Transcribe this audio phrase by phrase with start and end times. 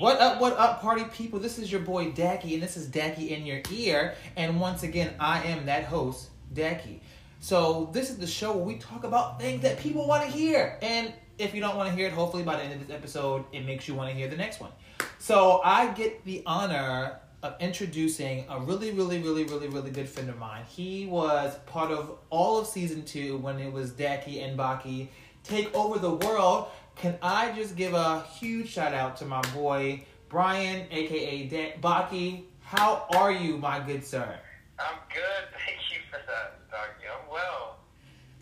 [0.00, 1.40] What up, what up, party people?
[1.40, 4.14] This is your boy Dacky, and this is Dacky in your ear.
[4.34, 7.00] And once again, I am that host, Dacky.
[7.38, 10.78] So, this is the show where we talk about things that people want to hear.
[10.80, 13.44] And if you don't want to hear it, hopefully by the end of this episode,
[13.52, 14.70] it makes you want to hear the next one.
[15.18, 20.30] So, I get the honor of introducing a really, really, really, really, really good friend
[20.30, 20.64] of mine.
[20.66, 25.08] He was part of all of season two when it was Dacky and Baki
[25.42, 26.68] take over the world.
[27.00, 32.42] Can I just give a huge shout out to my boy Brian, aka da- Baki?
[32.60, 34.38] How are you, my good sir?
[34.78, 35.48] I'm good.
[35.66, 37.08] Thank you for that, Dacky.
[37.10, 37.78] I'm well.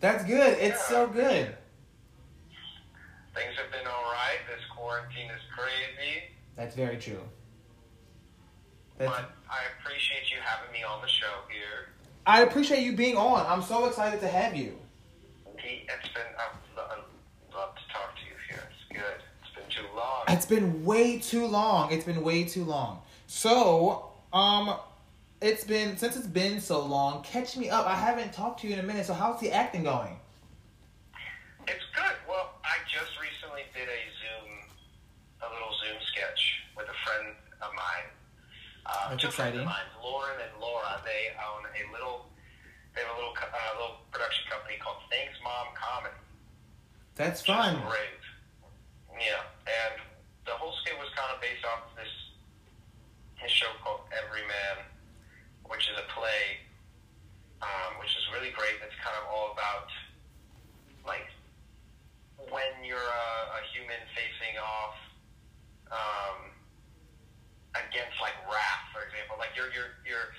[0.01, 0.59] That's good.
[0.59, 0.89] It's Yeah.
[0.89, 1.57] so good.
[3.33, 4.39] Things have been all right.
[4.51, 6.25] This quarantine is crazy,
[6.57, 7.21] That's very true.
[8.99, 11.91] That's, but I appreciate you having me on the show here.
[12.27, 13.47] I appreciate you being on.
[13.47, 14.77] I'm so excited to have you.
[15.57, 17.05] It's been I'd lo-
[19.79, 20.25] too long.
[20.29, 21.93] It's been way too long.
[21.93, 23.03] It's been way too long.
[23.27, 24.75] So, um,
[25.41, 27.23] it's been since it's been so long.
[27.23, 27.87] Catch me up.
[27.87, 29.07] I haven't talked to you in a minute.
[29.07, 30.17] So, how's the acting going?
[31.67, 32.17] It's good.
[32.29, 34.49] Well, I just recently did a Zoom,
[35.45, 38.09] a little Zoom sketch with a friend of mine.
[38.89, 39.65] Uh, That's exciting.
[39.65, 40.97] mine, Lauren and Laura.
[41.05, 42.25] They own a little,
[42.97, 46.17] they have a little, uh, little production company called Thanks Mom Comedy.
[47.21, 47.85] That's fun.
[47.85, 48.17] Great.
[49.21, 50.01] Yeah, and
[50.49, 52.11] the whole skit was kind of based off this,
[53.43, 54.85] this show called Everyman,
[55.71, 56.63] which is a play,
[57.63, 58.79] um, which is really great.
[58.83, 59.89] It's kind of all about
[61.07, 61.27] like
[62.51, 63.29] when you're a,
[63.59, 64.97] a human facing off
[65.93, 66.39] um,
[67.77, 69.37] against like wrath, for example.
[69.39, 70.31] Like you're you're you're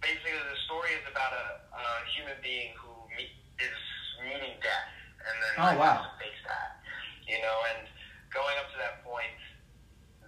[0.00, 1.84] basically the story is about a, a
[2.16, 3.76] human being who meet, is
[4.24, 4.88] meeting death,
[5.24, 6.06] and then Oh, like, wow.
[6.08, 6.80] to face that,
[7.28, 7.56] you know.
[7.76, 7.84] And
[8.32, 9.32] going up to that point,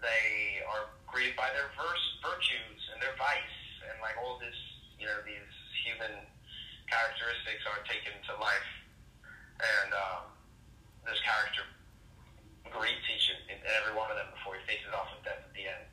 [0.03, 4.55] they are greeted by their verse, virtues and their vice, and like all this,
[4.99, 5.51] you know, these
[5.87, 6.27] human
[6.91, 8.71] characteristics are taken to life,
[9.63, 10.29] and um,
[11.07, 11.65] this character
[12.69, 15.65] greets each and, every one of them before he faces off with death at the
[15.65, 15.85] end.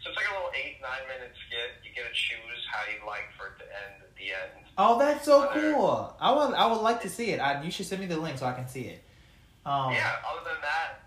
[0.00, 1.76] So it's like a little eight, nine minute skit.
[1.84, 4.64] You get to choose how you'd like for it to end at the end.
[4.78, 6.16] Oh, that's so cool.
[6.16, 7.40] I would I would like to see it.
[7.40, 9.04] I, you should send me the link so I can see it.
[9.66, 11.04] Um, Yeah, other than that,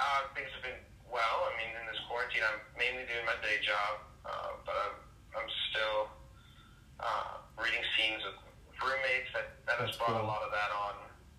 [0.00, 0.80] uh, things have been
[1.12, 1.36] well.
[1.46, 4.96] I mean, in this quarantine, I'm mainly doing my day job, uh, but I'm,
[5.36, 6.10] I'm still
[6.98, 8.38] uh, reading scenes with
[8.80, 9.30] roommates.
[9.34, 10.24] That, that has brought cool.
[10.24, 10.94] a lot of that on.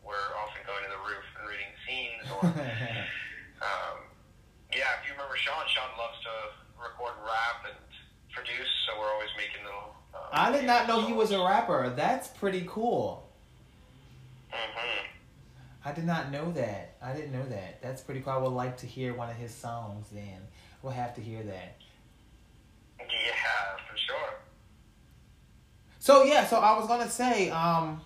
[0.05, 2.25] We're often going to the roof and reading scenes.
[2.29, 2.43] Or,
[3.65, 3.97] um,
[4.75, 6.33] yeah, if you remember Sean, Sean loves to
[6.77, 7.79] record rap and
[8.31, 9.95] produce, so we're always making little.
[10.13, 11.91] Uh, I did not know he was a rapper.
[11.95, 13.27] That's pretty cool.
[14.51, 15.00] hmm
[15.83, 16.95] I did not know that.
[17.01, 17.81] I didn't know that.
[17.81, 18.33] That's pretty cool.
[18.33, 20.39] I would like to hear one of his songs then.
[20.81, 21.77] We'll have to hear that.
[22.99, 24.33] Yeah, for sure.
[25.99, 28.01] So yeah, so I was gonna say, um,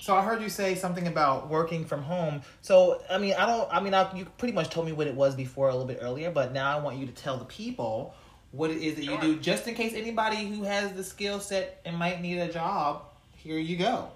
[0.00, 2.42] so I heard you say something about working from home.
[2.62, 3.68] So I mean, I don't.
[3.72, 5.98] I mean, I, you pretty much told me what it was before a little bit
[6.00, 8.14] earlier, but now I want you to tell the people
[8.50, 11.80] what it is that you do, just in case anybody who has the skill set
[11.84, 13.02] and might need a job.
[13.36, 14.08] Here you go.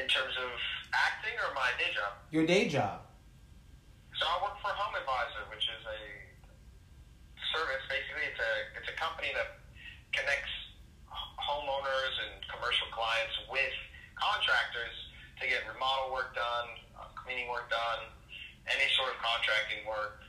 [0.00, 0.50] In terms of
[1.06, 2.12] acting or my day job?
[2.34, 3.06] Your day job.
[4.18, 6.00] So I work for Home Advisor, which is a
[7.54, 7.84] service.
[7.86, 9.62] Basically, it's a it's a company that
[10.10, 10.50] connects
[11.38, 13.74] homeowners and commercial clients with
[14.18, 14.96] contractors
[15.38, 18.10] to get remodel work done, uh, cleaning work done,
[18.66, 20.26] any sort of contracting work.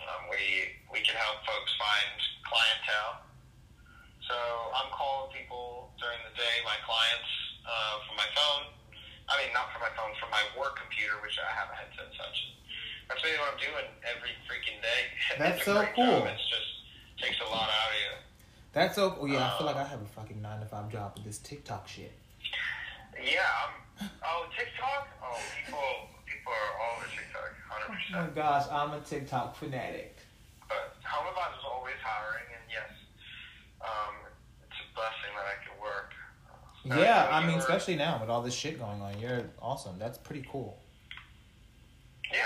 [0.00, 2.16] Um, we we can help folks find
[2.48, 3.28] clientele.
[4.24, 4.36] So
[4.72, 7.30] I'm calling people during the day, my clients,
[7.66, 8.79] uh, from my phone.
[9.30, 12.10] I mean, not from my phone, from my work computer, which I have a headset
[12.10, 12.36] and such.
[13.06, 15.00] That's really what I'm doing every freaking day.
[15.38, 16.26] That's so cool.
[16.26, 16.34] Job.
[16.34, 16.70] It's just
[17.22, 18.12] takes a lot out of you.
[18.74, 19.14] That's so.
[19.18, 21.38] Oh yeah, I feel like I have a fucking nine to five job with this
[21.38, 22.12] TikTok shit.
[23.18, 23.42] Yeah.
[24.00, 25.10] I'm, oh, TikTok.
[25.22, 25.34] Oh,
[25.66, 25.82] people
[26.26, 28.34] people are all over TikTok, hundred Oh my percent.
[28.34, 30.16] gosh, I'm a TikTok fanatic.
[30.70, 32.88] But Home Advisor is always hiring, and yes,
[33.82, 34.14] um,
[34.64, 35.99] it's a blessing that I can work.
[36.84, 39.98] Yeah, I mean, especially now with all this shit going on, you're awesome.
[39.98, 40.78] That's pretty cool.
[42.32, 42.38] Yeah.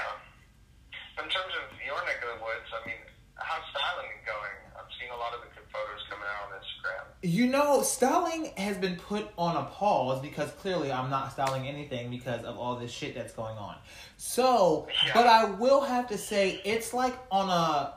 [1.22, 2.96] In terms of your neck of the woods, I mean,
[3.36, 4.50] how's styling going?
[4.76, 7.04] I've seen a lot of the good photos coming out on Instagram.
[7.22, 12.10] You know, styling has been put on a pause because clearly I'm not styling anything
[12.10, 13.76] because of all this shit that's going on.
[14.16, 15.12] So, Yeah.
[15.14, 17.92] but I will have to say it's like on a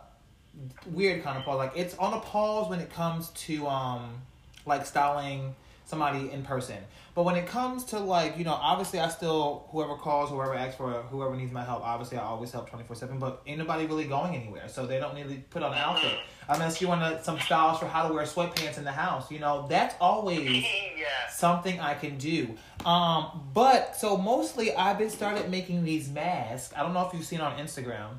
[0.91, 1.57] weird kind of pause.
[1.57, 4.21] Like it's on a pause when it comes to um
[4.67, 5.55] like styling
[5.87, 6.77] somebody in person.
[7.15, 10.75] But when it comes to like, you know, obviously I still whoever calls, whoever asks
[10.75, 11.83] for, whoever needs my help.
[11.83, 13.17] Obviously I always help twenty four seven.
[13.17, 16.19] But ain't nobody really going anywhere, so they don't need to put on an outfit
[16.49, 19.31] unless you want some styles for how to wear sweatpants in the house.
[19.31, 20.63] You know, that's always
[20.97, 21.29] yeah.
[21.31, 22.55] something I can do.
[22.85, 26.73] Um, but so mostly I've been started making these masks.
[26.77, 28.17] I don't know if you've seen on Instagram.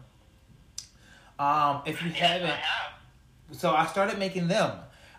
[1.39, 2.93] Um, if you haven't, I have.
[3.53, 4.73] so I started making them,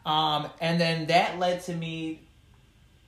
[0.06, 2.26] um, and then that led to me.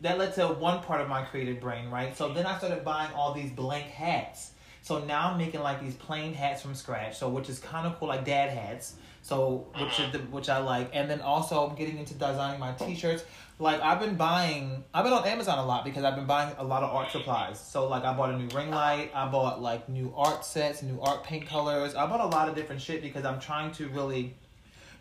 [0.01, 2.15] That led to one part of my creative brain, right?
[2.17, 4.51] So then I started buying all these blank hats.
[4.81, 7.17] So now I'm making like these plain hats from scratch.
[7.17, 8.95] So which is kind of cool, like dad hats.
[9.21, 10.11] So which is uh-huh.
[10.13, 13.23] the, which I like, and then also I'm getting into designing my T-shirts.
[13.59, 16.63] Like I've been buying, I've been on Amazon a lot because I've been buying a
[16.63, 17.59] lot of art supplies.
[17.59, 18.75] So like I bought a new ring uh-huh.
[18.75, 21.93] light, I bought like new art sets, new art paint colors.
[21.93, 24.33] I bought a lot of different shit because I'm trying to really,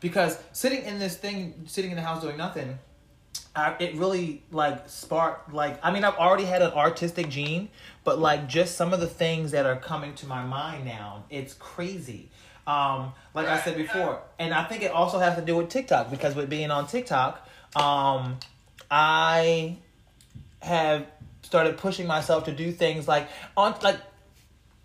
[0.00, 2.78] because sitting in this thing, sitting in the house doing nothing,
[3.54, 7.68] I, it really like sparked like I mean I've already had an artistic gene,
[8.04, 11.54] but like just some of the things that are coming to my mind now, it's
[11.54, 12.28] crazy.
[12.66, 16.10] Um, like I said before, and I think it also has to do with TikTok
[16.10, 18.38] because with being on TikTok, um,
[18.90, 19.78] I
[20.62, 21.06] have
[21.42, 23.98] started pushing myself to do things like on like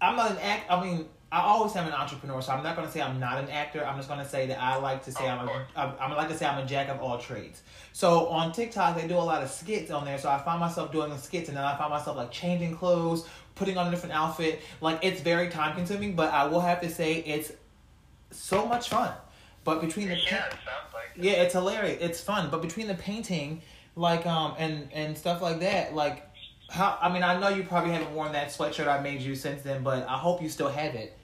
[0.02, 0.72] I'm not an act.
[0.72, 3.38] I mean, I always am an entrepreneur, so I'm not going to say I'm not
[3.44, 3.86] an actor.
[3.86, 5.66] I'm just going to say that I like to say I'm a.
[5.76, 7.62] I'm, like to say I'm a jack of all trades.
[7.92, 10.18] So on TikTok, they do a lot of skits on there.
[10.18, 13.28] So I find myself doing the skits, and then I find myself like changing clothes,
[13.54, 14.62] putting on a different outfit.
[14.80, 17.52] Like it's very time consuming, but I will have to say it's
[18.32, 19.12] so much fun.
[19.66, 20.54] But between the Yeah, it
[20.94, 21.04] like.
[21.18, 21.98] yeah, it's hilarious.
[22.00, 23.62] It's fun, but between the painting,
[23.98, 26.26] like um and and stuff like that, like
[26.70, 29.64] how I mean I know you probably haven't worn that sweatshirt I made you since
[29.64, 31.18] then, but I hope you still have it.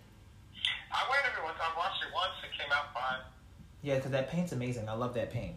[0.93, 1.57] I wear it every once.
[1.61, 2.33] I watched it once.
[2.43, 3.19] It came out fine.
[3.81, 4.87] Yeah, because that paint's amazing.
[4.87, 5.55] I love that paint.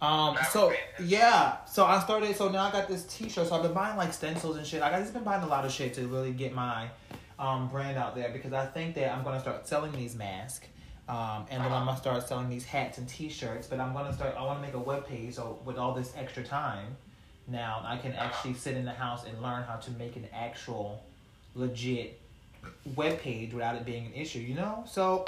[0.00, 2.36] Um, That so yeah, so I started.
[2.36, 3.48] So now I got this T-shirt.
[3.48, 4.80] So I've been buying like stencils and shit.
[4.80, 6.88] Like, I just been buying a lot of shit to really get my
[7.38, 10.66] um brand out there because I think that I'm gonna start selling these masks.
[11.06, 13.66] Um, and then I'm gonna start selling these hats and T-shirts.
[13.66, 14.34] But I'm gonna start.
[14.36, 15.34] I want to make a web page.
[15.34, 16.96] So with all this extra time,
[17.46, 21.04] now I can actually sit in the house and learn how to make an actual,
[21.54, 22.20] legit
[22.94, 24.40] web page without it being an issue.
[24.40, 24.84] You know.
[24.86, 25.24] So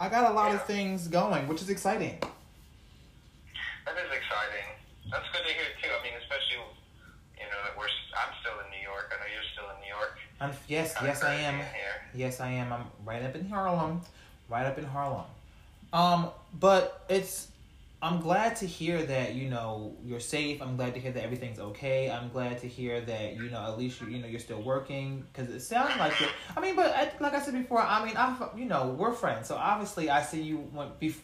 [0.00, 2.18] I got a lot of things going, which is exciting.
[3.84, 4.66] That is exciting.
[5.10, 5.88] That's good to hear too.
[5.88, 6.56] I mean, especially
[7.38, 7.84] you know that we're.
[7.84, 9.12] I'm still in New York.
[9.14, 10.18] I know you're still in New York.
[10.40, 11.60] I'm, yes, Kinda yes, I am.
[12.14, 12.72] Yes, I am.
[12.72, 14.00] I'm right up in Harlem,
[14.48, 15.24] right up in Harlem.
[15.92, 17.48] Um, but it's.
[18.02, 20.60] I'm glad to hear that you know you're safe.
[20.60, 22.10] I'm glad to hear that everything's okay.
[22.10, 25.24] I'm glad to hear that you know at least you you know you're still working
[25.32, 26.28] because it sounds like it.
[26.56, 29.46] I mean, but I, like I said before, I mean, I you know we're friends,
[29.46, 31.20] so obviously I see you when bef-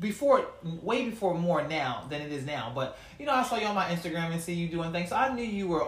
[0.00, 0.46] before
[0.82, 2.72] way before more now than it is now.
[2.74, 5.16] But you know, I saw you on my Instagram and see you doing things, so
[5.16, 5.86] I knew you were.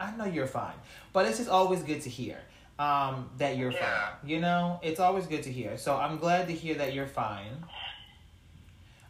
[0.00, 0.74] I know you're fine,
[1.12, 2.38] but it's just always good to hear
[2.80, 4.08] um, that you're Yeah.
[4.08, 4.28] fine.
[4.28, 5.78] You know, it's always good to hear.
[5.78, 7.64] So I'm glad to hear that you're fine.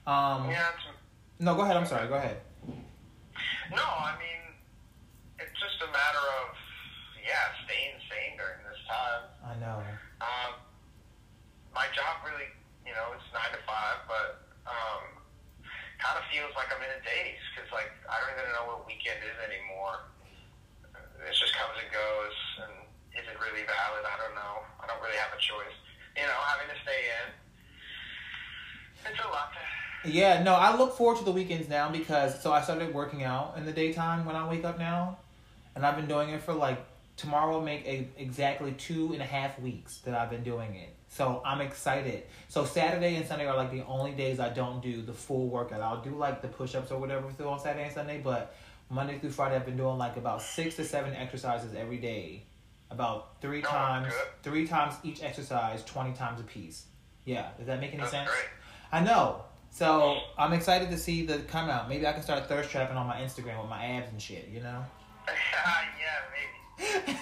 [0.06, 0.70] Um, Yeah.
[1.38, 1.76] No, go ahead.
[1.76, 2.08] I'm sorry.
[2.08, 2.40] Go ahead.
[3.74, 4.42] no, I mean,
[5.38, 6.56] it's just a matter of
[7.20, 9.26] yeah, staying sane during this time.
[9.42, 9.82] I know.
[10.22, 10.52] Um,
[11.74, 12.48] my job really,
[12.86, 15.02] you know, it's nine to five, but um,
[15.98, 18.86] kind of feels like I'm in a daze because, like, I don't even know what
[18.86, 20.06] weekend is anymore.
[21.20, 22.72] It just comes and goes, and
[23.18, 24.06] is it really valid?
[24.06, 24.62] I don't know.
[24.78, 25.74] I don't really have a choice.
[26.14, 27.26] You know, having to stay in.
[29.10, 29.62] It's a lot to.
[30.08, 33.54] Yeah, no, I look forward to the weekends now because so I started working out
[33.56, 35.18] in the daytime when I wake up now,
[35.74, 36.78] and I've been doing it for like
[37.16, 40.90] tomorrow will make a, exactly two and a half weeks that I've been doing it.
[41.08, 42.24] So I'm excited.
[42.48, 45.80] So Saturday and Sunday are like the only days I don't do the full workout.
[45.80, 48.54] I'll do like the push ups or whatever through on Saturday and Sunday, but
[48.90, 52.42] Monday through Friday I've been doing like about six to seven exercises every day,
[52.90, 56.84] about three Oh, times, three times each exercise, twenty times a piece.
[57.24, 58.28] Yeah, does that make any That's sense?
[58.28, 58.44] great.
[58.92, 59.42] I know.
[59.76, 61.86] So I'm excited to see the come out.
[61.86, 64.48] Maybe I can start thirst trapping on my Instagram with my abs and shit.
[64.50, 64.82] You know.
[66.00, 67.18] yeah, maybe.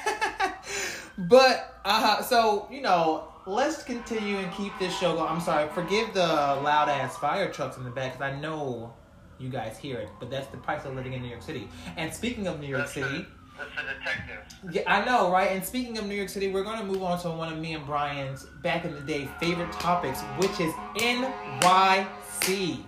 [1.29, 5.29] but uh, so you know, let's continue and keep this show going.
[5.29, 8.95] I'm sorry, forgive the loud ass fire trucks in the back because I know
[9.41, 11.69] you guys hear it, but that's the price of living in New York City.
[11.97, 13.27] And speaking of New York That's City.
[13.27, 13.27] The,
[13.59, 14.59] that's the detective.
[14.71, 15.51] Yeah, I know, right?
[15.51, 17.73] And speaking of New York City, we're going to move on to one of me
[17.73, 22.07] and Brian's back in the day favorite topics, which is NYC.
[22.43, 22.85] See.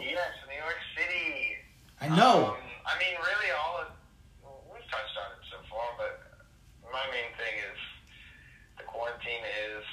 [0.00, 1.56] Yes, New York City.
[2.00, 2.46] I know.
[2.46, 2.56] Um,
[2.86, 3.88] I mean, really, all of
[4.72, 6.40] we've touched on it so far, but
[6.88, 7.78] my main thing is
[8.78, 9.84] the quarantine is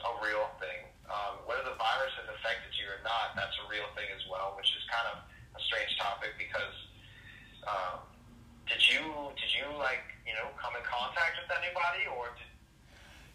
[0.00, 0.88] a real thing.
[1.12, 4.19] Um, whether the virus has affected you or not, that's a real thing as
[5.70, 6.74] strange topic because
[7.62, 8.02] um,
[8.66, 8.98] did you
[9.38, 12.50] did you like you know come in contact with anybody or did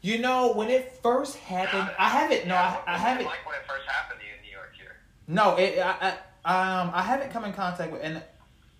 [0.03, 1.89] you know when it first happened?
[1.97, 2.45] I haven't.
[2.45, 3.25] No, I, I haven't.
[3.25, 4.97] Like when it first happened to you in New York here.
[5.27, 5.79] No, it.
[5.79, 8.21] I, I um I haven't come in contact with and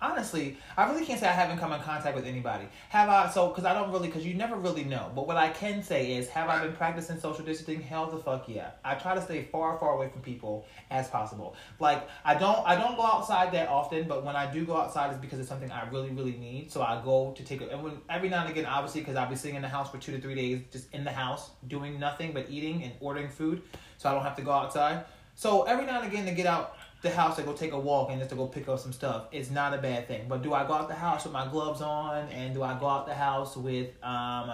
[0.00, 2.66] honestly I really can't say I haven't come in contact with anybody.
[2.90, 3.30] Have I?
[3.30, 5.10] So because I don't really because you never really know.
[5.14, 7.80] But what I can say is have I been practicing social distancing?
[7.80, 8.70] Hell the fuck yeah.
[8.84, 11.56] I try to stay far far away from people as possible.
[11.80, 15.10] Like I don't I don't go outside that often, but when I do go outside
[15.10, 16.70] it's because it's something I really really need.
[16.70, 19.30] So I go to take a and when every now and again obviously because I'll
[19.30, 21.98] be sitting in the house for two to three days just in the house doing
[21.98, 23.62] nothing but eating and ordering food,
[23.98, 25.04] so I don't have to go outside.
[25.38, 26.75] So every now and again to get out
[27.06, 29.26] the house to go take a walk and just to go pick up some stuff
[29.32, 30.26] It's not a bad thing.
[30.28, 32.86] But do I go out the house with my gloves on and do I go
[32.86, 34.50] out the house with um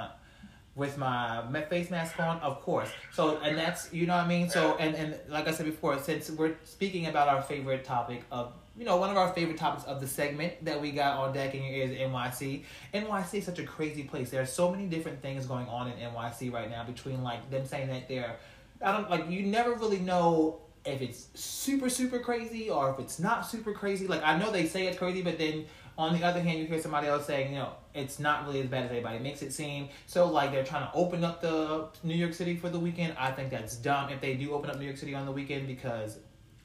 [0.75, 2.39] with my face mask on?
[2.41, 2.91] Of course.
[3.13, 4.49] So and that's you know what I mean.
[4.51, 8.53] So and and like I said before, since we're speaking about our favorite topic of
[8.77, 11.55] you know one of our favorite topics of the segment that we got on deck
[11.55, 12.65] in your ears NYC.
[12.95, 14.31] NYC is such a crazy place.
[14.31, 17.67] There are so many different things going on in NYC right now between like them
[17.67, 18.37] saying that they're
[18.81, 23.19] I don't like you never really know if it's super super crazy or if it's
[23.19, 24.07] not super crazy.
[24.07, 25.67] Like I know they say it's crazy, but then
[25.99, 28.67] on the other hand, you hear somebody else saying, you know, it's not really as
[28.67, 29.89] bad as everybody makes it seem.
[30.07, 33.15] So like they're trying to open up the New York City for the weekend.
[33.19, 35.67] I think that's dumb if they do open up New York City on the weekend
[35.67, 36.19] because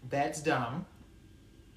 [0.10, 0.86] that's dumb.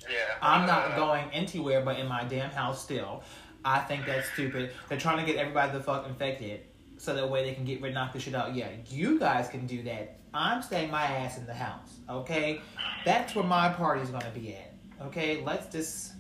[0.02, 0.16] Yeah.
[0.40, 3.22] I'm not going anywhere but in my damn house still.
[3.64, 4.70] I think that's stupid.
[4.88, 6.60] They're trying to get everybody the fuck infected
[6.96, 8.54] so that way they can get rid knock the shit out.
[8.54, 10.19] Yeah, you guys can do that.
[10.32, 11.98] I'm staying my ass in the house.
[12.08, 12.60] Okay,
[13.04, 14.72] that's where my party's gonna be at.
[15.06, 16.12] Okay, let's just,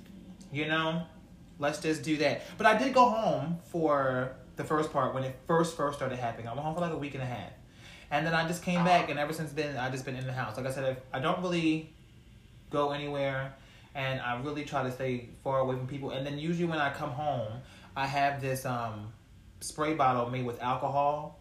[0.52, 1.02] you know,
[1.58, 2.42] let's just do that.
[2.58, 6.48] But I did go home for the first part when it first first started happening.
[6.48, 7.52] I went home for like a week and a half,
[8.10, 10.32] and then I just came back, and ever since then I just been in the
[10.32, 10.56] house.
[10.56, 11.92] Like I said, I don't really
[12.70, 13.54] go anywhere
[13.94, 16.10] and I really try to stay far away from people.
[16.10, 17.52] And then usually when I come home,
[17.96, 19.12] I have this um,
[19.60, 21.39] spray bottle made with alcohol.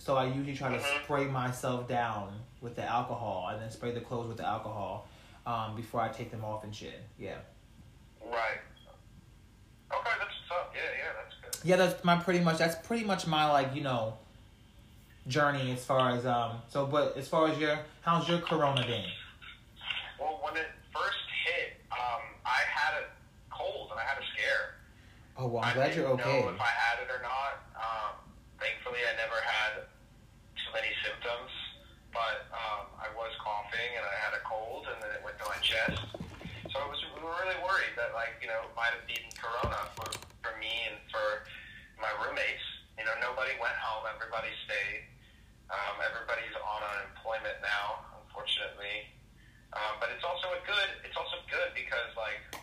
[0.00, 1.04] So I usually try to Mhm.
[1.04, 5.06] spray myself down with the alcohol and then spray the clothes with the alcohol
[5.44, 7.02] um, before I take them off and shit.
[7.18, 7.36] Yeah.
[8.24, 8.60] Right.
[9.92, 10.74] Okay, that's up.
[10.74, 11.68] Yeah, yeah, that's good.
[11.68, 12.56] Yeah, that's my pretty much.
[12.56, 14.16] That's pretty much my like you know
[15.26, 16.62] journey as far as um.
[16.68, 19.04] So, but as far as your how's your Corona been?
[20.18, 23.04] Well, when it first hit, um, I had a
[23.54, 24.76] cold and I had a scare.
[25.36, 26.42] Oh well, I'm I glad you're okay.
[26.42, 27.60] know if I had it or not.
[27.76, 28.14] Um,
[28.60, 29.88] thankfully, I never had
[30.54, 31.50] too many symptoms,
[32.12, 35.48] but um, I was coughing and I had a cold, and then it went to
[35.48, 36.04] my chest.
[36.70, 40.06] So it was really worried that like you know it might have been corona for
[40.44, 41.48] for me and for
[41.98, 42.62] my roommates.
[43.00, 44.06] You know, nobody went home.
[44.06, 45.08] Everybody stayed.
[45.72, 49.08] Um, everybody's on unemployment now, unfortunately.
[49.72, 50.90] Um, but it's also a good.
[51.02, 52.54] It's also good because like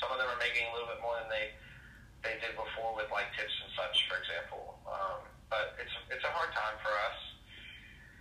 [0.00, 1.54] some of them are making a little bit more than they
[2.22, 4.78] they did before with like tips and such, for example.
[4.86, 7.18] Um, but it's it's a hard time for us.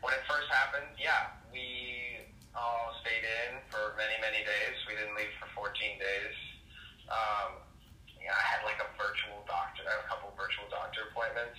[0.01, 2.25] When it first happened, yeah, we
[2.57, 4.75] all stayed in for many many days.
[4.89, 6.35] We didn't leave for 14 days.
[7.07, 7.61] Um,
[8.17, 11.57] yeah, I had like a virtual doctor, I had a couple virtual doctor appointments.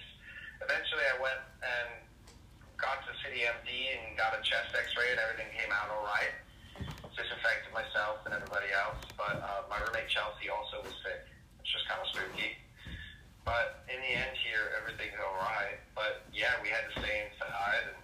[0.63, 2.07] Eventually, I went and
[2.79, 6.35] got to City MD and got a chest X-ray, and everything came out all right.
[7.15, 11.23] Disinfected myself and everybody else, but uh, my roommate Chelsea also was sick,
[11.83, 12.55] was kind of spooky.
[13.43, 15.83] But in the end, here everything's all right.
[15.99, 17.99] But yeah, we had to stay inside, and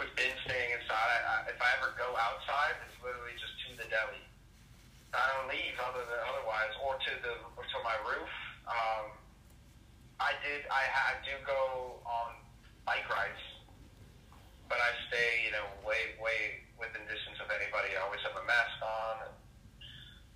[0.00, 0.08] we've
[0.48, 0.96] staying inside.
[0.96, 4.24] I, I, if I ever go outside, it's literally just to the deli.
[5.12, 8.32] I don't leave other than otherwise, or to the or to my roof.
[8.64, 9.12] Um,
[10.16, 10.64] I did.
[10.72, 12.40] I, I do go on
[12.88, 13.44] bike rides,
[14.72, 17.92] but I stay, you know, way way within distance of anybody.
[17.92, 19.16] I always have a mask on.
[19.28, 19.41] And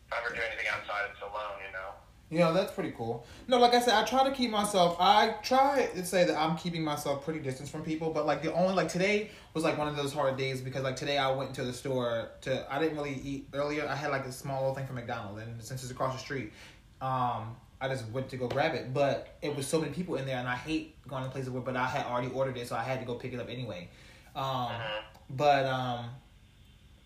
[0.06, 1.58] if I ever do anything outside, it's alone.
[1.66, 1.90] You know.
[2.28, 3.24] Yeah, that's pretty cool.
[3.46, 4.96] No, like I said, I try to keep myself.
[4.98, 8.52] I try to say that I'm keeping myself pretty distance from people, but like the
[8.52, 11.54] only like today was like one of those hard days because like today I went
[11.54, 12.66] to the store to.
[12.72, 13.86] I didn't really eat earlier.
[13.88, 16.52] I had like a small little thing from McDonald's, and since it's across the street,
[17.00, 18.92] um, I just went to go grab it.
[18.92, 21.62] But it was so many people in there, and I hate going to places where.
[21.62, 23.88] But I had already ordered it, so I had to go pick it up anyway.
[24.34, 25.02] Um, Mhm.
[25.30, 26.10] but um,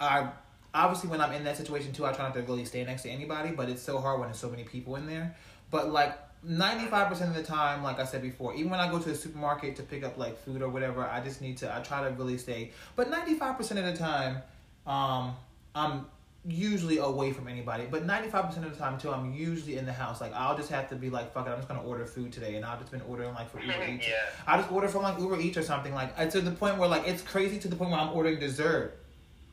[0.01, 0.29] I
[0.75, 3.11] obviously when I'm in that situation too, I try not to really stay next to
[3.11, 3.51] anybody.
[3.51, 5.35] But it's so hard when there's so many people in there.
[5.71, 8.91] But like ninety five percent of the time, like I said before, even when I
[8.91, 11.75] go to the supermarket to pick up like food or whatever, I just need to.
[11.75, 12.73] I try to really stay.
[12.97, 14.39] But ninety five percent of the time,
[14.87, 15.37] um,
[15.75, 16.07] I'm
[16.47, 17.87] usually away from anybody.
[17.91, 20.21] But ninety five percent of the time too, I'm usually in the house.
[20.21, 22.57] Like I'll just have to be like, fuck it, I'm just gonna order food today,
[22.57, 24.09] and I've just been ordering like for Uber Eats.
[24.09, 24.15] yeah.
[24.47, 26.89] I just order from like Uber Eats or something like uh, to the point where
[26.89, 28.97] like it's crazy to the point where I'm ordering dessert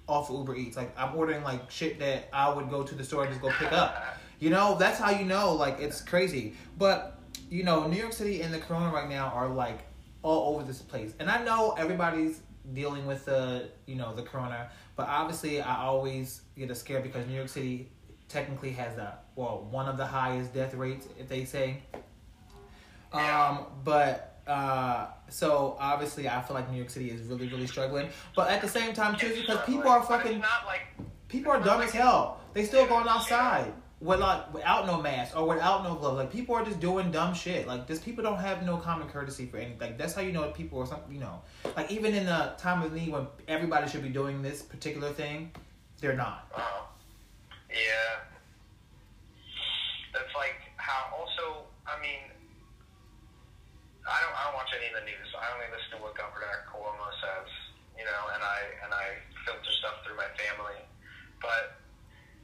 [0.07, 0.77] off of Uber Eats.
[0.77, 3.49] Like I'm ordering like shit that I would go to the store and just go
[3.49, 4.17] pick up.
[4.39, 6.53] You know, that's how you know like it's crazy.
[6.77, 9.79] But you know, New York City and the Corona right now are like
[10.21, 12.41] all over this place, and I know everybody's
[12.73, 17.35] dealing with the you know the Corona, but obviously I always get scared because New
[17.35, 17.89] York City
[18.29, 21.81] technically has a well one of the highest death rates if they say.
[23.13, 28.09] Um, but uh, so obviously I feel like New York City is really really struggling,
[28.35, 30.81] but at the same time too because people are fucking not like
[31.27, 32.39] people are dumb as hell.
[32.53, 36.17] They still going outside without without no mask or without no gloves.
[36.17, 37.67] Like people are just doing dumb shit.
[37.67, 39.79] Like this people don't have no common courtesy for anything.
[39.79, 41.13] Like that's how you know people are something.
[41.13, 41.41] You know,
[41.75, 45.51] like even in the time of need when everybody should be doing this particular thing,
[45.99, 46.51] they're not.
[46.55, 46.61] Uh,
[47.69, 48.23] yeah.
[50.13, 51.15] That's like how.
[51.17, 52.31] Also, I mean,
[54.07, 54.35] I don't.
[54.35, 55.27] I don't watch any of the news.
[55.35, 57.49] I only listen to what Governor Cuomo says.
[57.99, 60.79] You know, and I and I filter stuff through my family.
[61.43, 61.77] But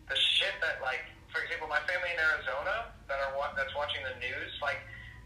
[0.09, 1.01] the shit that, like,
[1.33, 4.81] for example, my family in Arizona that are that's watching the news, like,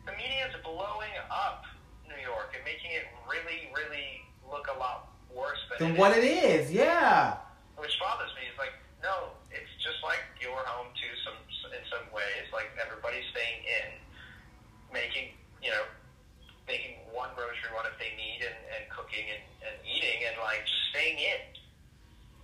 [0.05, 1.67] the media is blowing up
[2.07, 6.15] New York and making it really, really look a lot worse than Then it what
[6.15, 7.37] is it is, yeah.
[7.75, 8.47] which bothers me.
[8.47, 11.13] Is like, no, it's just like your home too.
[11.27, 11.37] Some
[11.75, 13.89] in some ways, like everybody's staying in,
[14.95, 15.83] making you know,
[16.67, 20.63] making one grocery run if they need, and, and cooking and, and eating, and like
[20.63, 21.41] just staying in.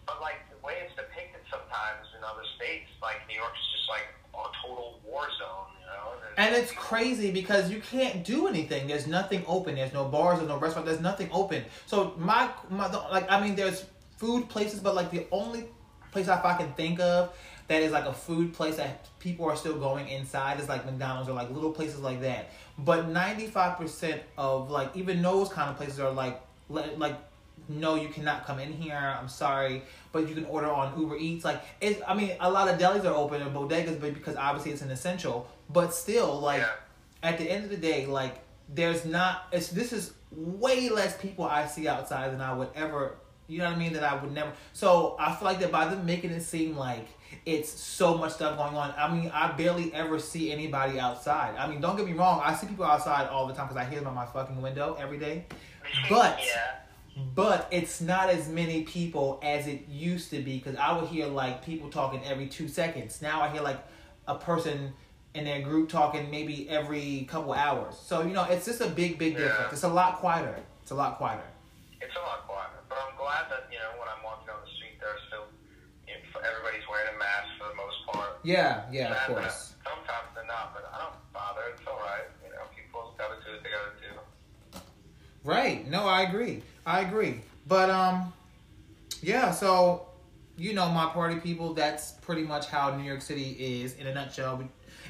[0.03, 4.12] But like the way it's depicted sometimes in other states, like New York's just like
[4.35, 6.19] a total war zone, you know.
[6.35, 8.85] And it's crazy because you can't do anything.
[8.88, 9.75] There's nothing open.
[9.75, 10.38] There's no bars.
[10.38, 10.85] There's no restaurant.
[10.85, 11.63] There's nothing open.
[11.88, 13.85] So my my like I mean, there's
[14.17, 15.65] food places, but like the only
[16.12, 17.35] place I I can think of
[17.67, 21.29] that is like a food place that people are still going inside is like McDonald's
[21.29, 22.51] or like little places like that.
[22.77, 27.17] But ninety five percent of like even those kind of places are like like
[27.69, 28.95] no, you cannot come in here.
[28.95, 31.45] I'm sorry, but you can order on Uber Eats.
[31.45, 34.71] Like it's, I mean, a lot of delis are open and bodegas, but because obviously
[34.73, 35.49] it's an essential.
[35.69, 36.69] But still, like Yeah.
[37.23, 39.47] At the end of the day, like there's not.
[39.51, 43.17] It's this is way less people I see outside than I would ever.
[43.47, 43.93] You know what I mean?
[43.93, 44.51] That I would never.
[44.73, 47.07] So I feel like that by them making it seem like
[47.45, 48.93] it's so much stuff going on.
[48.97, 51.55] I mean, I barely ever see anybody outside.
[51.57, 52.41] I mean, don't get me wrong.
[52.43, 54.95] I see people outside all the time because I hear them on my fucking window
[54.99, 55.45] every day.
[56.09, 60.97] But yeah, but it's not as many people as it used to be because I
[60.97, 63.21] would hear like people talking every two seconds.
[63.21, 63.79] Now I hear like
[64.27, 64.93] a person
[65.36, 67.96] in their group talking maybe every couple hours.
[67.98, 69.39] So you know, it's just a big, big Yeah.
[69.48, 69.74] difference.
[69.74, 70.56] It's a lot quieter.
[70.82, 71.43] It's a lot quieter.
[72.02, 72.80] it's a lot quieter.
[72.89, 75.46] But I'm glad that you know when I'm walking down the street, there's still
[76.08, 78.39] you know, everybody's wearing a mask for the most part.
[78.43, 79.74] Yeah, yeah, of Sad that course.
[79.84, 81.62] Sometimes they're not, but I don't bother.
[81.74, 82.28] It's all right.
[82.43, 84.80] You know, people gotta do what they gotta do.
[85.43, 85.88] Right.
[85.89, 86.62] No, I agree.
[86.86, 87.41] I agree.
[87.67, 88.32] But um,
[89.22, 89.52] yeah.
[89.52, 90.08] So
[90.58, 91.74] you know, my party people.
[91.74, 94.62] That's pretty much how New York City is in a nutshell.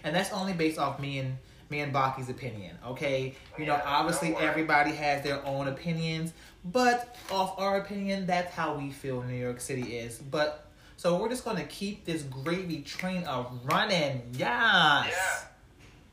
[0.03, 1.37] And that's only based off me and
[1.69, 2.77] me and Baki's opinion.
[2.85, 3.35] Okay.
[3.57, 6.33] You know, obviously everybody has their own opinions,
[6.65, 10.17] but off our opinion, that's how we feel New York City is.
[10.17, 14.21] But so we're just gonna keep this gravy train a running.
[14.33, 15.45] Yes.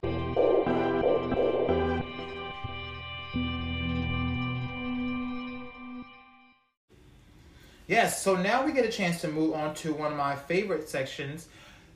[0.05, 0.41] Yeah.
[7.91, 10.89] Yes, so now we get a chance to move on to one of my favorite
[10.89, 11.49] sections.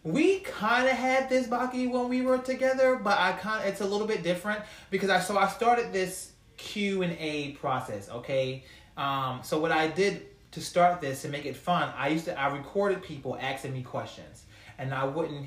[0.04, 3.86] We kind of had this Baki when we were together, but I kind it's a
[3.86, 8.10] little bit different because I so I started this Q and A process.
[8.10, 8.64] Okay,
[8.98, 12.38] um, so what I did to start this to make it fun, I used to
[12.38, 14.44] I recorded people asking me questions,
[14.78, 15.46] and I wouldn't.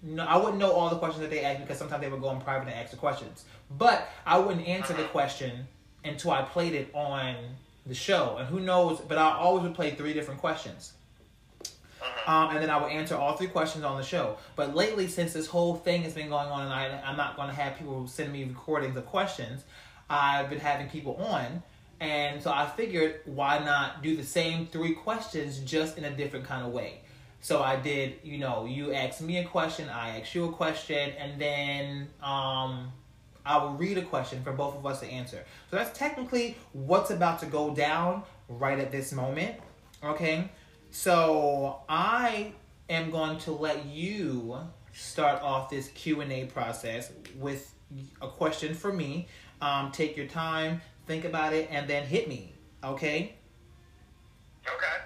[0.00, 2.30] No, I wouldn't know all the questions that they asked because sometimes they would go
[2.30, 3.46] in private and ask the questions.
[3.76, 5.66] But I wouldn't answer the question
[6.04, 7.34] until I played it on
[7.84, 8.36] the show.
[8.38, 9.00] And who knows?
[9.00, 10.92] But I always would play three different questions.
[12.26, 14.36] Um, and then I would answer all three questions on the show.
[14.54, 17.48] But lately, since this whole thing has been going on, and I, I'm not going
[17.48, 19.64] to have people send me recordings of questions,
[20.10, 21.62] I've been having people on.
[22.00, 26.44] And so I figured, why not do the same three questions just in a different
[26.44, 27.00] kind of way?
[27.40, 31.12] So I did, you know, you asked me a question, I asked you a question,
[31.18, 32.92] and then um,
[33.44, 35.44] I will read a question for both of us to answer.
[35.70, 39.56] So that's technically what's about to go down right at this moment.
[40.02, 40.50] Okay?
[40.90, 42.52] So I
[42.88, 44.58] am going to let you
[44.92, 47.74] start off this Q&A process with
[48.20, 49.28] a question for me.
[49.60, 52.52] Um, take your time, think about it, and then hit me.
[52.84, 53.34] Okay?
[54.66, 54.96] Okay.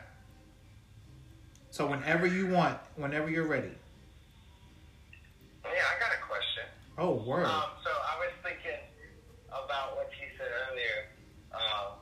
[1.70, 3.72] So whenever you want, whenever you're ready.
[5.64, 6.64] Yeah, I got a question.
[6.98, 7.46] Oh, word.
[7.46, 8.82] Um, so I was thinking
[9.48, 11.08] about what you said earlier
[11.54, 11.96] um,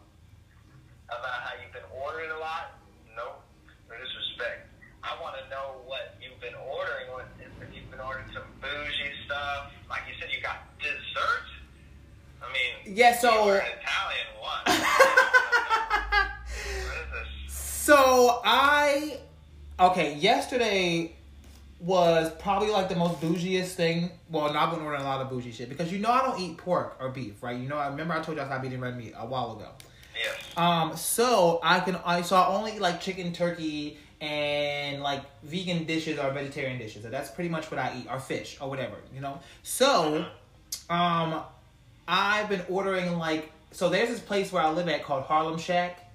[1.07, 2.83] about how you've been ordering a lot.
[3.15, 3.39] No,
[3.87, 4.67] no disrespect.
[5.07, 7.13] I want to know what you've been ordering.
[7.13, 9.71] What if you've been ordering some bougie stuff?
[9.89, 10.67] Like you said, you got
[12.87, 14.69] Yeah, so You're an Italian what?
[14.69, 14.77] what
[16.97, 17.11] is
[17.47, 17.55] this?
[17.55, 19.19] So I
[19.79, 21.17] okay, yesterday
[21.81, 24.11] was probably like the most bougiest thing.
[24.29, 26.59] Well, not been ordering a lot of bougie shit because you know I don't eat
[26.59, 27.59] pork or beef, right?
[27.59, 29.69] You know, I remember I told you I stopped eating red meat a while ago.
[30.15, 30.37] Yes.
[30.57, 35.85] Um, so I can I so I only eat like chicken, turkey, and like vegan
[35.85, 37.03] dishes or vegetarian dishes.
[37.03, 39.41] So that's pretty much what I eat, or fish or whatever, you know.
[39.63, 40.27] So,
[40.91, 41.43] um,
[42.11, 43.89] I've been ordering like so.
[43.89, 46.11] There's this place where I live at called Harlem Shack,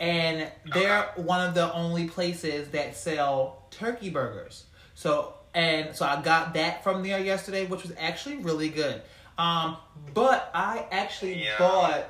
[0.00, 4.64] and they're one of the only places that sell turkey burgers.
[4.94, 9.02] So and so I got that from there yesterday, which was actually really good.
[9.36, 9.76] Um,
[10.14, 11.58] but I actually Yeah.
[11.58, 12.06] bought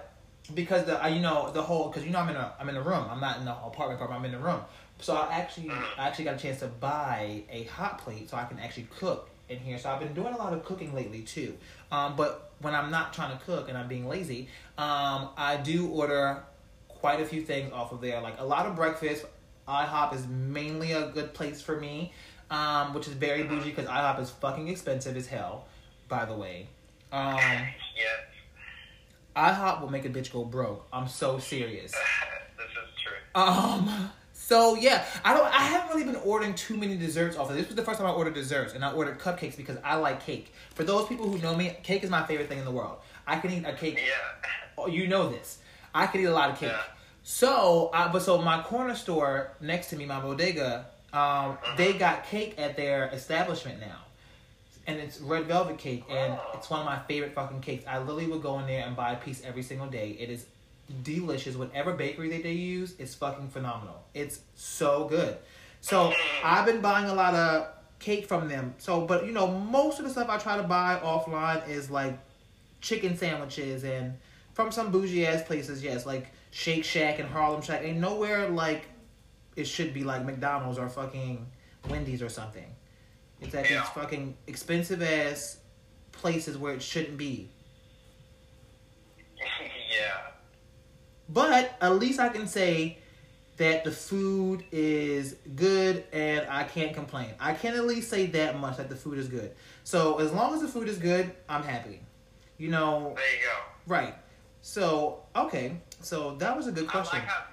[0.54, 2.76] because the uh, you know the whole because you know I'm in a I'm in
[2.76, 3.06] a room.
[3.10, 4.20] I'm not in the apartment apartment.
[4.20, 4.60] I'm in the room.
[5.00, 8.44] So I actually I actually got a chance to buy a hot plate so I
[8.44, 9.78] can actually cook in here.
[9.78, 11.56] So I've been doing a lot of cooking lately too.
[11.92, 15.88] Um, but when I'm not trying to cook and I'm being lazy, um, I do
[15.88, 16.42] order
[16.88, 18.20] quite a few things off of there.
[18.20, 19.26] Like a lot of breakfast.
[19.68, 22.12] IHOP is mainly a good place for me,
[22.50, 25.66] um, which is very bougie because IHOP is fucking expensive as hell.
[26.08, 26.68] By the way,
[27.12, 28.20] um, Yes.
[29.34, 30.86] IHOP will make a bitch go broke.
[30.92, 31.92] I'm so serious.
[32.56, 33.40] this is true.
[33.42, 34.10] Um.
[34.44, 35.46] So yeah, I don't.
[35.46, 37.66] I haven't really been ordering too many desserts off of this.
[37.66, 40.52] was the first time I ordered desserts, and I ordered cupcakes because I like cake.
[40.74, 42.98] For those people who know me, cake is my favorite thing in the world.
[43.26, 43.96] I can eat a cake.
[43.96, 44.50] Yeah.
[44.76, 45.60] Oh, you know this.
[45.94, 46.72] I can eat a lot of cake.
[46.72, 46.82] Yeah.
[47.22, 52.26] So, uh, but so my corner store next to me, my bodega, um, they got
[52.26, 54.00] cake at their establishment now,
[54.86, 56.50] and it's red velvet cake, and Oh.
[56.52, 57.86] it's one of my favorite fucking cakes.
[57.88, 60.10] I literally would go in there and buy a piece every single day.
[60.20, 60.44] It is
[61.02, 61.56] delicious.
[61.56, 64.04] Whatever bakery that they use, it's fucking phenomenal.
[64.14, 65.36] It's so good.
[65.80, 67.68] So I've been buying a lot of
[67.98, 68.74] cake from them.
[68.78, 72.18] So, but you know, most of the stuff I try to buy offline is like
[72.80, 74.14] chicken sandwiches and
[74.54, 77.82] from some bougie ass places, yes, like Shake Shack and Harlem Shack.
[77.82, 78.86] Ain't nowhere like
[79.56, 81.46] it should be like McDonald's or fucking
[81.88, 82.66] Wendy's or something.
[83.40, 83.80] It's at Yeah.
[83.80, 85.58] these fucking expensive ass
[86.12, 87.50] places where it shouldn't be.
[89.38, 90.30] yeah.
[91.28, 92.98] But at least I can say
[93.56, 97.30] that the food is good and I can't complain.
[97.40, 99.52] I can at least say that much that the food is good.
[99.84, 102.00] So as long as the food is good, I'm happy.
[102.58, 103.58] You know, There you go.
[103.86, 104.14] right.
[104.62, 105.76] So, okay.
[106.00, 107.16] So that was a good question.
[107.16, 107.44] I like how,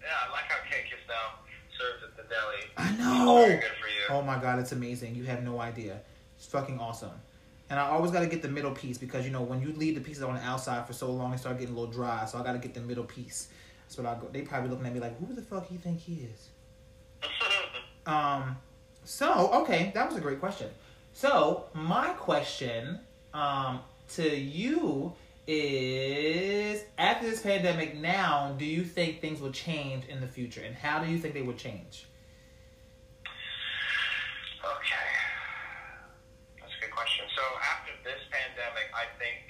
[0.00, 1.40] yeah, I like how cake is now
[1.78, 2.70] served at the deli.
[2.76, 3.46] I Very know.
[3.46, 4.18] good for you.
[4.18, 5.14] Oh my god, it's amazing.
[5.14, 6.00] You have no idea.
[6.36, 7.10] It's fucking awesome.
[7.72, 9.94] And I always got to get the middle piece because you know when you leave
[9.94, 12.26] the pieces on the outside for so long, they start getting a little dry.
[12.26, 13.48] So I got to get the middle piece.
[13.86, 14.28] That's what I go.
[14.30, 16.50] They probably looking at me like, who the fuck you think he is?
[18.04, 18.56] Um.
[19.04, 20.68] So okay, that was a great question.
[21.12, 22.98] So my question,
[23.32, 23.80] um,
[24.14, 25.14] to you
[25.46, 30.74] is: After this pandemic, now, do you think things will change in the future, and
[30.74, 32.06] how do you think they would change?
[34.64, 35.06] Okay.
[36.60, 37.21] That's a good question.
[37.36, 39.40] So after this pandemic, I think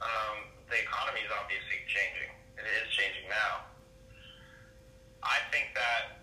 [0.00, 2.30] um, the economy is obviously changing.
[2.60, 3.64] It is changing now.
[5.22, 6.20] I think that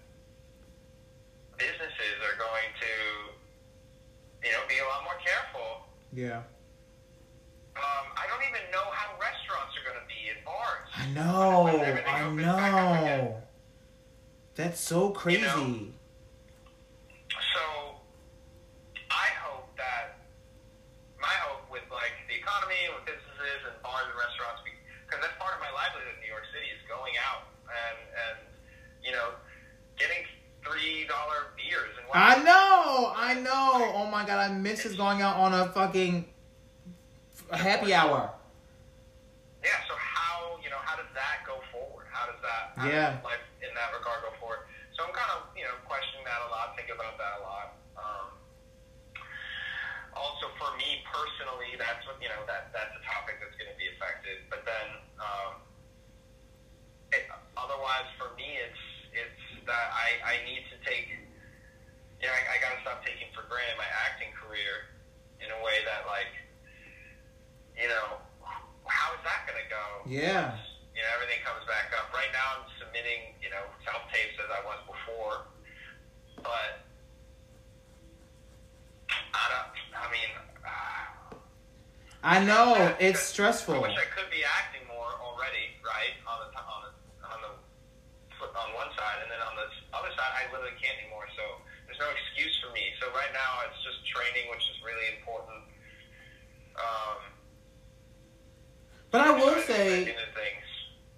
[1.58, 2.94] businesses are going to,
[4.46, 5.90] you know, be a lot more careful.
[6.14, 6.46] Yeah.
[7.78, 10.90] Um, I don't even know how restaurants are going to be in bars.
[10.94, 11.70] I know.
[11.70, 13.26] I opens back up again.
[13.26, 13.36] know.
[14.56, 15.42] That's so crazy.
[15.42, 15.94] know?
[17.54, 17.64] So
[19.14, 20.26] I hope that
[21.22, 25.38] my hope with like the economy and with businesses and bars and restaurants, because that's
[25.38, 28.38] part of my livelihood in New York City is going out and and
[29.02, 29.38] you know
[29.98, 30.26] getting
[30.62, 33.12] three dollar beers and I know.
[33.16, 33.92] I know.
[33.96, 36.26] Oh my god, I miss just going out on a fucking
[37.52, 38.32] happy hour.
[39.64, 39.72] Yeah.
[39.88, 42.08] So how you know how does that go forward?
[42.12, 43.12] How does that how Yeah.
[43.16, 44.68] does life in that regard go forward?
[44.96, 47.68] So I'm kind of you know questioning that a lot, thinking about that a lot.
[48.00, 48.28] Um,
[50.16, 53.78] also, for me personally, that's what you know that that's a topic that's going to
[53.78, 54.48] be affected.
[54.50, 54.88] But then,
[55.20, 55.52] um,
[57.12, 57.28] it,
[57.60, 61.12] otherwise, for me, it's it's that I I need to take.
[62.22, 64.90] Know, I, I got to stop taking for granted my acting career
[65.38, 66.34] in a way that like,
[67.78, 68.18] you know,
[68.90, 69.86] how is that going to go?
[70.10, 70.58] Yeah.
[70.98, 72.10] you know, everything comes back up.
[72.10, 75.46] Right now, I'm submitting, you know, self tapes as I was before,
[76.42, 76.82] but
[79.14, 79.70] I don't.
[79.94, 80.32] I mean,
[80.66, 81.38] uh,
[82.26, 82.74] I know.
[82.74, 83.78] I- It's I stressful.
[83.78, 86.18] wish I could be acting more already, right?
[86.26, 86.92] On the on the
[87.30, 87.54] on the
[88.58, 91.30] on one side, and then on the other side, I literally can't anymore.
[91.38, 91.46] So
[91.98, 92.82] there's no excuse for me.
[93.02, 95.64] So right now, it's just training, which is really important.
[96.76, 97.18] Um,
[99.12, 100.16] But I will say,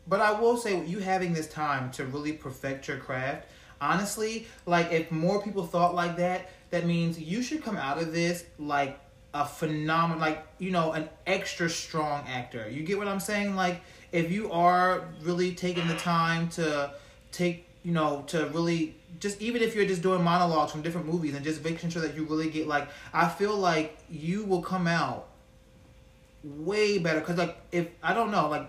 [0.07, 3.47] But I will say, you having this time to really perfect your craft,
[3.81, 8.13] honestly, like if more people thought like that, that means you should come out of
[8.13, 8.99] this like
[9.33, 12.69] a phenomenal, like you know, an extra strong actor.
[12.69, 13.55] You get what I'm saying?
[13.55, 16.91] Like if you are really taking the time to
[17.31, 21.33] take, you know, to really just even if you're just doing monologues from different movies
[21.35, 24.87] and just making sure that you really get like, I feel like you will come
[24.87, 25.27] out
[26.43, 28.65] way better because like if I don't know like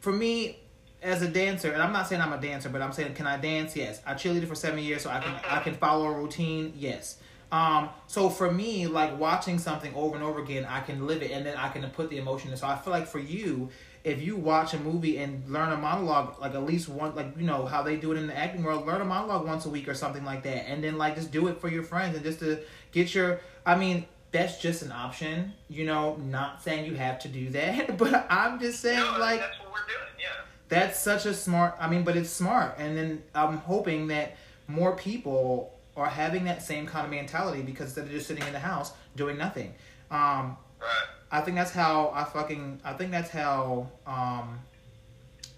[0.00, 0.58] for me
[1.02, 3.36] as a dancer, and I'm not saying I'm a dancer, but I'm saying can I
[3.36, 3.76] dance?
[3.76, 4.00] Yes.
[4.06, 6.72] I cheerleaded for seven years, so I can I can follow a routine.
[6.76, 7.18] Yes.
[7.50, 11.30] Um, so for me, like watching something over and over again, I can live it,
[11.30, 12.56] and then I can put the emotion in.
[12.56, 13.70] So I feel like for you,
[14.04, 17.44] if you watch a movie and learn a monologue, like at least one, like you
[17.44, 19.88] know how they do it in the acting world, learn a monologue once a week
[19.88, 22.38] or something like that, and then like just do it for your friends and just
[22.40, 22.60] to
[22.92, 23.40] get your.
[23.66, 26.16] I mean, that's just an option, you know.
[26.16, 29.68] Not saying you have to do that, but I'm just saying No, like that's what
[29.72, 30.08] we're doing.
[30.20, 30.26] Yeah.
[30.68, 34.94] that's such a smart i mean but it's smart and then i'm hoping that more
[34.96, 38.58] people are having that same kind of mentality because instead of just sitting in the
[38.58, 39.72] house doing nothing
[40.10, 41.06] um Right.
[41.30, 44.58] I think that's how i fucking i think that's how um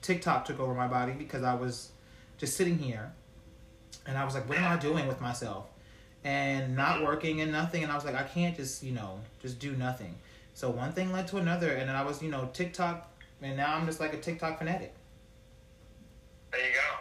[0.03, 1.91] tiktok took over my body because i was
[2.39, 3.13] just sitting here
[4.07, 5.67] and i was like what am i doing with myself?
[6.23, 7.83] And not working and nothing.
[7.83, 10.15] And i was like i can't just you know just do nothing.
[10.53, 13.75] So one thing led to another and then i was you know tiktok and now
[13.75, 14.95] i'm just like a tiktok fanatic.
[16.53, 16.97] There you go.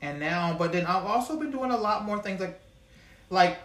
[0.00, 2.60] and now but then i've also been doing a lot more things like
[3.30, 3.58] like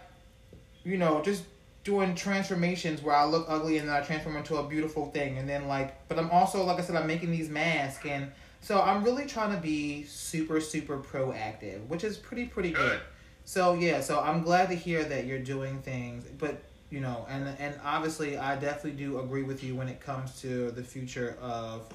[0.83, 1.43] you know just
[1.89, 5.39] doing transformations where i look ugly and then i transform into a beautiful thing.
[5.39, 8.05] And then like but i'm also like i said i'm making these masks.
[8.05, 12.99] And so i'm really trying to be super super proactive which is pretty pretty good,
[13.43, 16.25] so yeah so i'm glad to hear that you're doing things.
[16.37, 20.39] But you know and and obviously i definitely do agree with you when it comes
[20.41, 21.87] to the future of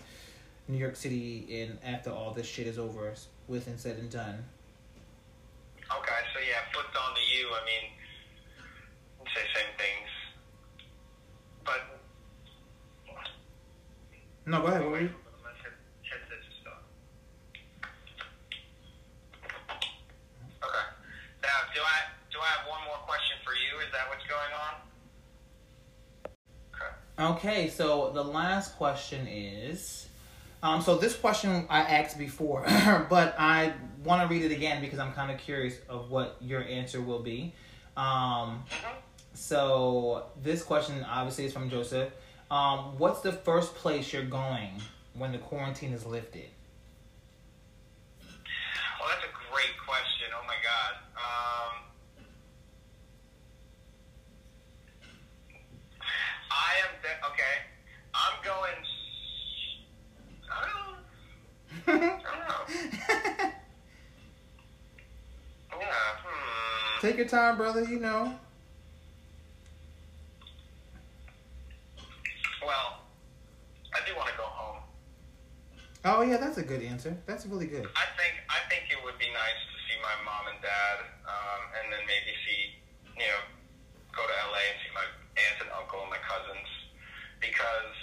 [0.68, 3.12] new york city and after all this shit is over
[3.46, 4.44] with and said and done.
[5.84, 7.46] Okay, so yeah, flipped on to you.
[7.52, 7.90] I mean,
[9.34, 10.10] say same things,
[11.64, 11.80] but
[14.46, 15.10] no go ahead what were you
[15.42, 16.84] My head- headset just stopped.
[20.62, 20.86] Okay.
[21.42, 21.98] Now, do I
[22.32, 23.80] do I have one more question for you?
[23.86, 24.74] Is that what's going on?
[26.74, 27.52] Okay.
[27.58, 30.08] Okay, so the last question is,
[30.62, 32.62] um, so this question I asked before,
[33.10, 36.62] but I want to read it again because I'm kind of curious of what your
[36.64, 37.54] answer will be.
[37.96, 38.90] Um, Mhm.
[39.34, 42.10] So this question obviously is from Joseph.
[42.50, 44.80] Um, what's the first place you're going
[45.14, 46.48] when the quarantine is lifted?
[48.22, 50.28] Well, that's a great question.
[50.32, 50.94] Oh my God.
[51.16, 51.84] Um,
[56.50, 57.56] I am de- okay.
[58.14, 58.78] I'm going.
[58.80, 59.80] s-
[60.50, 60.98] I don't.
[61.88, 63.50] I don't know.
[65.80, 65.92] Yeah.
[66.22, 67.00] Hmm.
[67.06, 67.82] Take your time, brother.
[67.82, 68.34] You know.
[72.64, 73.00] Well,
[73.94, 74.82] I do want to go home.
[76.06, 77.16] Oh yeah, that's a good answer.
[77.26, 77.84] That's really good.
[77.84, 81.60] I think I think it would be nice to see my mom and dad, um,
[81.80, 82.80] and then maybe see,
[83.20, 83.40] you know,
[84.16, 86.68] go to LA and see my aunt and uncle and my cousins,
[87.40, 87.96] because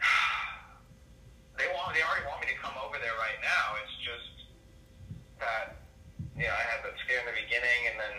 [1.60, 3.76] they want they already want me to come over there right now.
[3.84, 4.48] It's just
[5.44, 5.76] that
[6.36, 8.16] you know I had that scare in the beginning, and then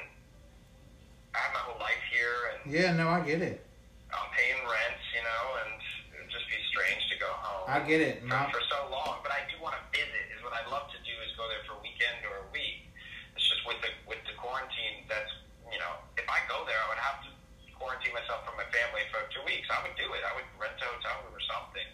[1.33, 3.65] I have my whole life here, and Yeah, no, I get it.
[4.13, 5.73] I'm paying rent, you know, and
[6.13, 8.23] it would just be strange to go home I get it.
[8.23, 9.19] for, for so long.
[9.19, 10.23] But I do want to visit.
[10.31, 12.87] Is what I'd love to do is go there for a weekend or a week.
[13.35, 15.03] It's just with the with the quarantine.
[15.11, 15.29] That's
[15.67, 17.29] you know, if I go there, I would have to
[17.75, 19.67] quarantine myself from my family for two weeks.
[19.67, 20.23] I would do it.
[20.23, 21.87] I would rent a hotel room or something.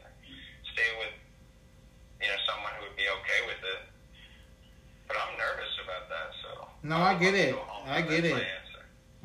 [0.77, 1.15] Stay with
[2.21, 3.81] you know someone who would be okay with it.
[5.09, 6.29] But I'm nervous about that.
[6.45, 6.49] So
[6.85, 7.89] No, I get love to it.
[7.89, 8.45] I get it.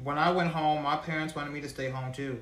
[0.03, 2.40] when I went home, my parents wanted me to stay home too,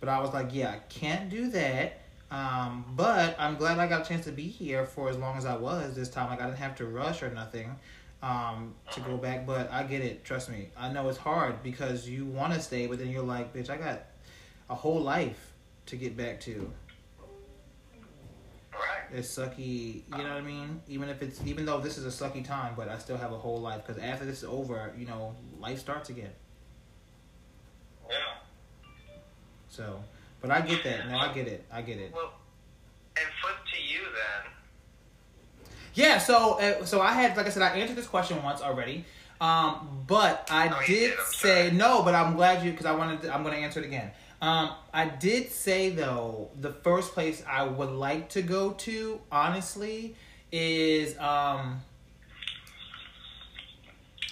[0.00, 2.00] but I was like, yeah, I can't do that.
[2.30, 5.44] Um, but I'm glad I got a chance to be here for as long as
[5.44, 6.30] I was this time.
[6.30, 7.74] Like I didn't have to rush or nothing
[8.22, 9.46] um, to go back.
[9.46, 10.24] But I get it.
[10.24, 10.68] Trust me.
[10.76, 13.76] I know it's hard because you want to stay, but then you're like, bitch, I
[13.76, 14.02] got
[14.68, 15.52] a whole life
[15.86, 16.72] to get back to.
[18.72, 19.18] Right.
[19.18, 20.02] It's sucky.
[20.08, 20.80] You know what I mean?
[20.88, 23.38] Even if it's even though this is a sucky time, but I still have a
[23.38, 26.30] whole life because after this is over, you know, life starts again.
[28.08, 28.16] Yeah.
[29.68, 30.02] So,
[30.40, 31.08] but I get that.
[31.08, 31.64] No, I get it.
[31.72, 32.12] I get it.
[32.14, 32.32] Well,
[33.16, 34.52] and flip to you then.
[35.94, 36.18] Yeah.
[36.18, 39.04] So, uh, so I had, like I said, I answered this question once already.
[39.40, 41.76] Um, but I Oh, did did, say sorry.
[41.76, 42.02] no.
[42.02, 43.22] But I'm glad you because I wanted.
[43.22, 44.10] To, I'm going to answer it again.
[44.42, 50.14] Um, I did say though the first place I would like to go to, honestly,
[50.52, 51.82] is um.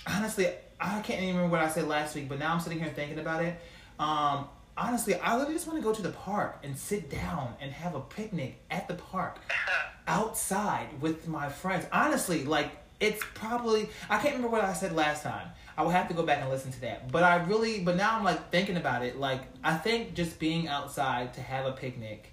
[0.07, 0.47] Honestly,
[0.81, 3.18] I can't even remember what I said last week, but now I'm sitting here thinking
[3.18, 3.59] about it.
[3.99, 4.47] Um,
[4.79, 7.95] honestly, I literally just want to go to the park and sit down and have
[7.95, 9.38] a picnic at the park
[10.07, 11.87] outside with my friends.
[11.93, 15.49] Honestly, like it's probably I can't remember what I said last time.
[15.77, 17.12] I will have to go back and listen to that.
[17.12, 20.69] But I really but now I'm like thinking about it, like I think just being
[20.69, 22.33] outside to have a picnic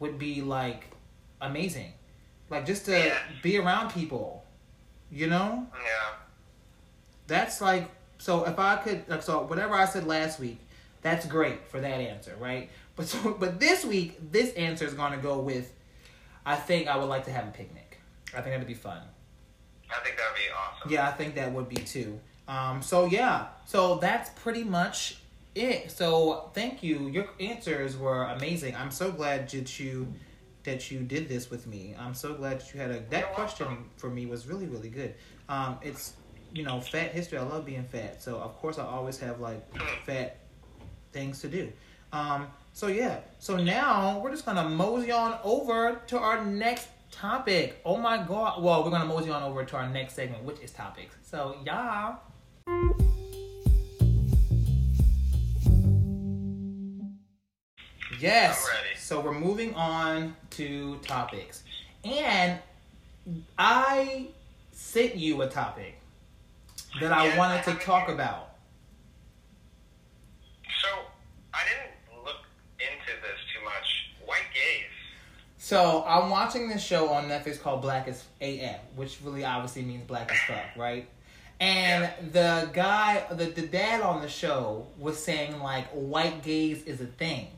[0.00, 0.84] would be like
[1.40, 1.92] amazing.
[2.50, 3.18] Like just to Yeah.
[3.42, 4.44] be around people.
[5.10, 5.66] You know?
[5.74, 6.14] Yeah.
[7.26, 7.88] That's like
[8.18, 10.58] so if I could like so whatever I said last week,
[11.02, 12.70] that's great for that answer, right?
[12.96, 15.74] But so but this week this answer is gonna go with
[16.44, 18.00] I think I would like to have a picnic.
[18.34, 19.02] I think that'd be fun.
[19.90, 20.90] I think that would be awesome.
[20.90, 22.18] Yeah, I think that would be too.
[22.46, 23.48] Um so yeah.
[23.66, 25.18] So that's pretty much
[25.54, 25.90] it.
[25.90, 27.08] So thank you.
[27.08, 28.74] Your answers were amazing.
[28.76, 30.12] I'm so glad that you
[30.64, 31.94] that you did this with me.
[31.98, 35.14] I'm so glad that you had a that question for me was really really good.
[35.48, 36.14] Um it's
[36.52, 37.38] you know, fat history.
[37.38, 38.22] I love being fat.
[38.22, 39.62] So of course I always have like
[40.04, 40.38] fat
[41.18, 41.64] things to do.
[42.12, 43.18] Um so yeah.
[43.38, 47.80] So now we're just gonna mosey on over to our next topic.
[47.84, 48.62] Oh my god.
[48.62, 51.14] Well, we're gonna mosey on over to our next segment, which is topics.
[51.22, 52.16] So yeah.
[58.20, 58.68] Yes.
[58.96, 61.62] So we're moving on to topics.
[62.04, 62.58] And
[63.58, 64.28] I
[64.72, 65.94] sent you a topic
[67.00, 68.50] that I wanted to talk about.
[70.82, 70.88] So
[71.54, 72.42] I didn't look
[72.78, 74.10] into this too much.
[74.26, 74.98] White gaze.
[75.68, 80.02] So I'm watching this show on Netflix called Black as AF, which really obviously means
[80.04, 81.06] black as fuck, right?
[81.60, 87.02] And the guy, the, the dad on the show was saying like white gaze is
[87.02, 87.48] a thing.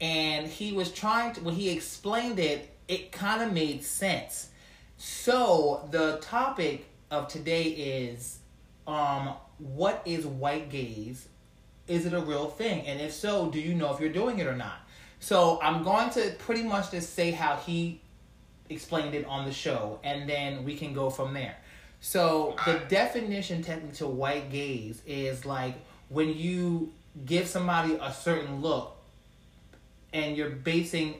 [0.00, 4.50] And he was trying to, when he explained it, it kind of made sense.
[4.96, 8.38] So the topic of today is
[8.86, 11.26] um, what is white gaze?
[11.88, 12.86] Is it a real thing?
[12.86, 14.81] And if so, do you know if you're doing it or not?
[15.22, 18.00] So I'm going to pretty much just say how he
[18.68, 21.54] explained it on the show, and then we can go from there.
[22.00, 25.74] So the definition technically to white gaze is like
[26.08, 26.92] when you
[27.24, 28.96] give somebody a certain look,
[30.12, 31.14] and you're basing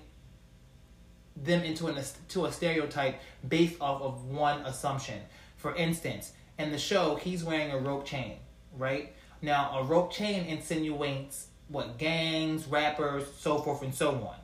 [1.37, 1.97] them into an
[2.31, 5.21] to a stereotype based off of one assumption.
[5.59, 8.38] For instance, in the show, he's wearing a rope chain,
[8.77, 9.15] right?
[9.43, 14.37] Now, a rope chain insinuates what gangs, rappers, so forth and so on,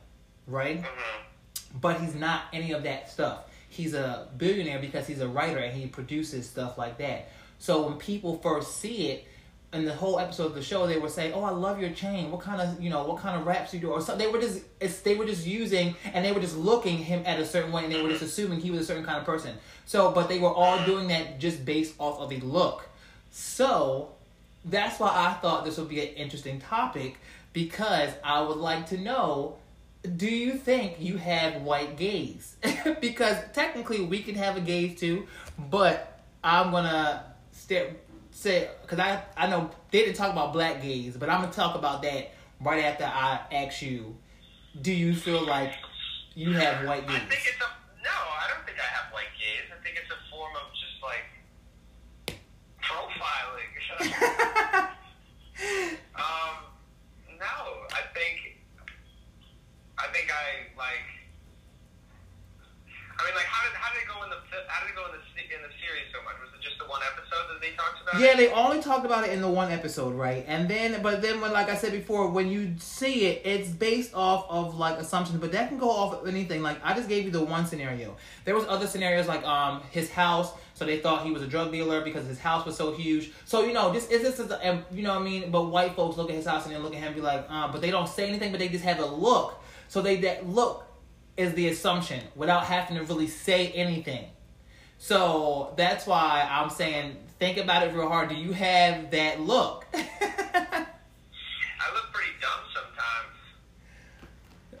[0.47, 0.81] right?
[0.81, 3.45] hmm But he's not any of that stuff.
[3.69, 7.29] He's a billionaire because he's a writer and he produces stuff like that.
[7.59, 9.27] So when people first see it,
[9.71, 12.31] in the whole episode of the show, they were saying, "Oh, I love your chain.
[12.31, 14.25] What kind of, you know, what kind of raps you do?" Or something.
[14.25, 17.39] They were just, it's, they were just using, and they were just looking him at
[17.39, 19.55] a certain way, and they were just assuming he was a certain kind of person.
[19.85, 22.89] So, but they were all doing that just based off of a look.
[23.29, 24.15] So,
[24.65, 27.17] that's why I thought this would be an interesting topic
[27.53, 29.57] because I would like to know
[30.15, 32.55] do you think you have white gaze?
[33.01, 37.93] because technically we can have a gaze too, but I'm gonna stay,
[38.31, 41.75] say because I I know they didn't talk about black gaze, but I'm gonna talk
[41.75, 44.15] about that right after I ask you.
[44.81, 45.73] Do you feel like
[46.35, 47.27] you have white I gaze?
[47.27, 47.69] think it's a
[48.03, 48.09] no.
[48.09, 49.67] I don't think I have white gaze.
[49.67, 52.39] I think it's a form of just like
[52.81, 53.68] profiling.
[54.01, 54.07] um,
[57.37, 57.53] no,
[57.91, 58.57] I think
[59.97, 61.18] I think I like.
[63.19, 65.05] I mean, like, how did how did it go in the how did it go
[65.05, 65.19] in the
[65.55, 66.39] in the series so much?
[66.39, 68.21] Was it just the one episode that they talked about?
[68.21, 70.45] Yeah, they only talked about it in the one episode, right?
[70.47, 74.13] And then, but then, when like I said before, when you see it, it's based
[74.13, 76.61] off of like assumptions, but that can go off of anything.
[76.61, 78.15] Like I just gave you the one scenario.
[78.45, 81.73] There was other scenarios like um his house, so they thought he was a drug
[81.73, 83.31] dealer because his house was so huge.
[83.43, 84.49] So you know, this is this is
[84.93, 85.51] you know what I mean.
[85.51, 87.45] But white folks look at his house and then look at him and be like,
[87.49, 89.61] uh, but they don't say anything, but they just have a look.
[89.89, 90.85] So they that look
[91.39, 94.25] is the assumption without having to really say anything.
[94.97, 98.27] So that's why I'm saying think about it real hard.
[98.27, 99.85] Do you have that look?
[99.93, 100.85] I
[101.95, 103.31] look pretty dumb sometimes.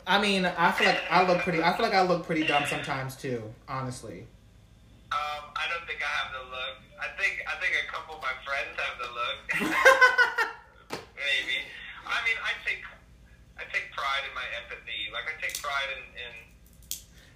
[0.05, 1.63] I mean, I feel like I look pretty.
[1.63, 3.41] I feel like I look pretty dumb sometimes too.
[3.69, 4.27] Honestly.
[5.13, 6.75] Um, I don't think I have the look.
[6.99, 9.39] I think I think a couple of my friends have the look.
[11.15, 11.63] Maybe.
[12.03, 12.83] I mean, I take
[13.55, 15.07] I take pride in my empathy.
[15.13, 16.03] Like I take pride in.
[16.19, 16.48] in, in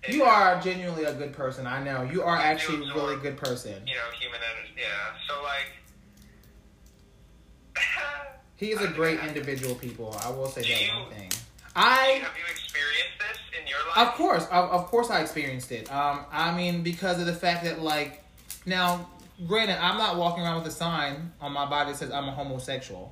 [0.10, 1.66] You are genuinely a good person.
[1.66, 3.82] I know you are actually a really good person.
[3.88, 4.74] You know, human energy.
[4.78, 5.14] Yeah.
[5.28, 5.68] So like.
[8.56, 10.16] He is a great individual, people.
[10.24, 11.30] I will say that you- one thing.
[11.76, 13.98] I Have you experienced this in your life?
[14.10, 15.92] Of course, of, of course, I experienced it.
[15.92, 18.24] Um, I mean, because of the fact that, like,
[18.66, 19.10] now,
[19.48, 22.32] granted, I'm not walking around with a sign on my body that says I'm a
[22.32, 23.12] homosexual.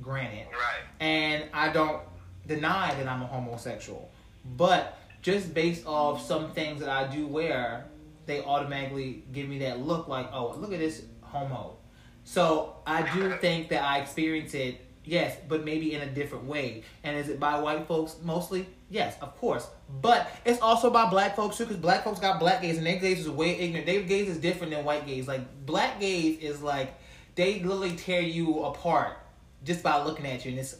[0.00, 0.82] Granted, Right.
[1.00, 2.00] and I don't
[2.46, 4.08] deny that I'm a homosexual,
[4.44, 4.96] but
[5.28, 7.84] just based off some things that I do wear,
[8.24, 11.76] they automatically give me that look like, oh, look at this homo.
[12.24, 16.82] So I do think that I experience it, yes, but maybe in a different way.
[17.04, 18.66] And is it by white folks mostly?
[18.88, 19.68] Yes, of course.
[20.00, 22.98] But it's also by black folks too, because black folks got black gaze and their
[22.98, 23.84] gaze is way ignorant.
[23.84, 25.28] Their gaze is different than white gaze.
[25.28, 26.94] Like black gaze is like
[27.34, 29.18] they literally tear you apart
[29.62, 30.76] just by looking at you, and it's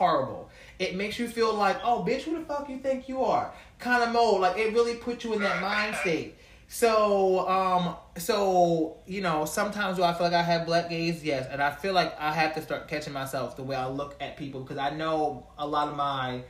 [0.00, 0.48] horrible.
[0.78, 3.52] It makes you feel like, oh, bitch, who the fuck you think you are?
[3.78, 4.40] Kind of mode.
[4.40, 6.36] Like it really puts you in that mind state.
[6.68, 11.22] So, um, so you know, sometimes do I feel like I have black gaze?
[11.22, 14.16] Yes, and I feel like I have to start catching myself the way I look
[14.20, 16.42] at people because I know a lot of my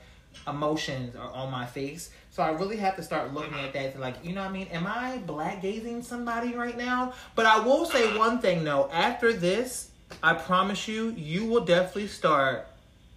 [0.46, 2.10] emotions are on my face.
[2.30, 4.68] So I really have to start looking at that like, you know what I mean?
[4.68, 7.14] Am I black gazing somebody right now?
[7.34, 8.88] But I will say one thing though.
[8.92, 9.90] After this,
[10.22, 12.69] I promise you, you will definitely start.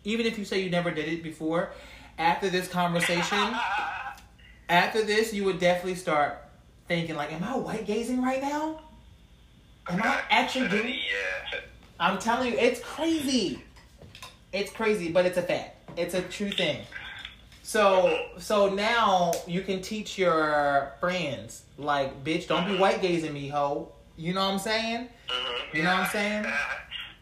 [0.03, 1.71] Even if you say you never did it before,
[2.17, 3.55] after this conversation,
[4.69, 6.37] after this, you would definitely start
[6.87, 8.81] thinking like, "Am I white gazing right now?
[9.87, 10.95] Am I actually doing?"
[11.53, 11.59] Yeah.
[11.99, 13.63] I'm telling you, it's crazy.
[14.51, 15.77] It's crazy, but it's a fact.
[15.97, 16.81] It's a true thing.
[17.61, 23.47] So, so now you can teach your friends, like, bitch, don't be white gazing me,
[23.47, 23.91] ho.
[24.17, 25.07] You know what I'm saying?
[25.29, 25.73] Mhm.
[25.75, 26.45] You know what I'm saying?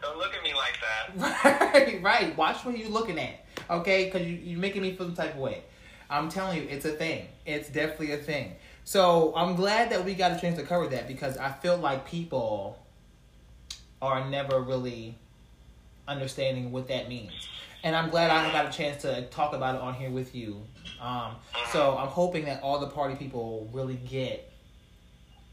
[0.02, 1.72] Don't look at me like that.
[1.74, 2.38] Right, right.
[2.38, 4.06] Watch what you're looking at, okay?
[4.06, 5.64] Because you, you're making me feel some type of way.
[6.10, 7.28] I'm telling you, it's a thing.
[7.46, 8.54] It's definitely a thing.
[8.84, 12.06] So I'm glad that we got a chance to cover that because I feel like
[12.06, 12.78] people
[14.02, 15.18] are never really
[16.08, 17.48] understanding what that means.
[17.84, 20.62] And I'm glad I got a chance to talk about it on here with you.
[21.00, 21.36] Um,
[21.72, 24.52] so I'm hoping that all the party people really get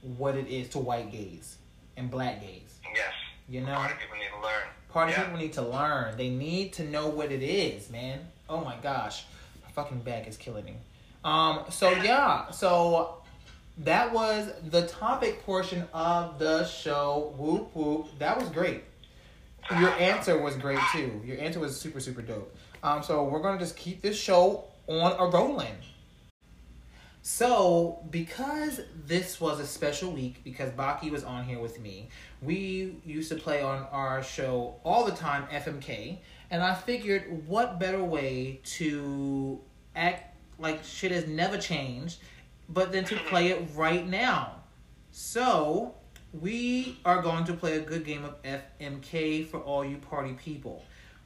[0.03, 1.57] what it is to white gaze
[1.97, 2.81] and black gaze.
[2.95, 3.13] Yes.
[3.49, 3.75] You know?
[3.75, 4.67] Party people need to learn.
[4.93, 5.25] Party Yeah.
[5.25, 6.17] people need to learn.
[6.17, 8.29] They need to know what it is, man.
[8.49, 9.25] Oh my gosh.
[9.65, 10.77] My fucking back is killing me.
[11.25, 13.15] Um, so yeah, so
[13.79, 17.33] that was the topic portion of the show.
[17.37, 18.09] Whoop whoop.
[18.19, 18.85] That was great.
[19.79, 21.21] Your answer was great too.
[21.25, 22.55] Your answer was super, super dope.
[22.83, 25.75] Um, so we're gonna just keep this show on a rolling.
[27.31, 32.09] So, because this was a special week, because Baki was on here with me,
[32.41, 36.21] we used to play on our show all the time, FMK,
[36.51, 39.61] and I figured what better way to
[39.95, 42.21] act like shit has never changed,
[42.71, 44.63] but then to play it right now.
[45.11, 45.97] So,
[46.33, 50.83] we are going to play a good game of FMK for all you party people.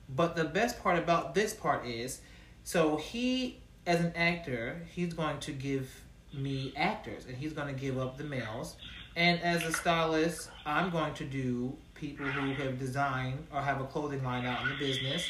[0.09, 2.23] But the best part about this part is
[2.65, 5.91] so he, as an actor, he's going to give
[6.33, 8.77] me actors and he's going to give up the males.
[9.17, 13.85] And as a stylist, I'm going to do people who have designed or have a
[13.85, 15.29] clothing line out in the business,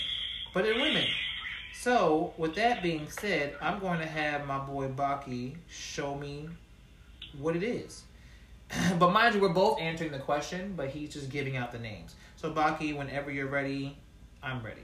[0.55, 1.07] but they're women.
[1.75, 6.49] So, with that being said, I'm going to have my boy Baki show me
[7.39, 8.05] what it is.
[8.99, 12.15] but mind you, we're both answering the question, but he's just giving out the names.
[12.37, 13.99] So, Baki, whenever you're ready,
[14.43, 14.83] I'm ready.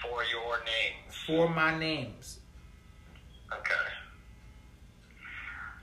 [0.00, 1.01] For your names.
[1.26, 2.40] For my names.
[3.52, 3.86] Okay.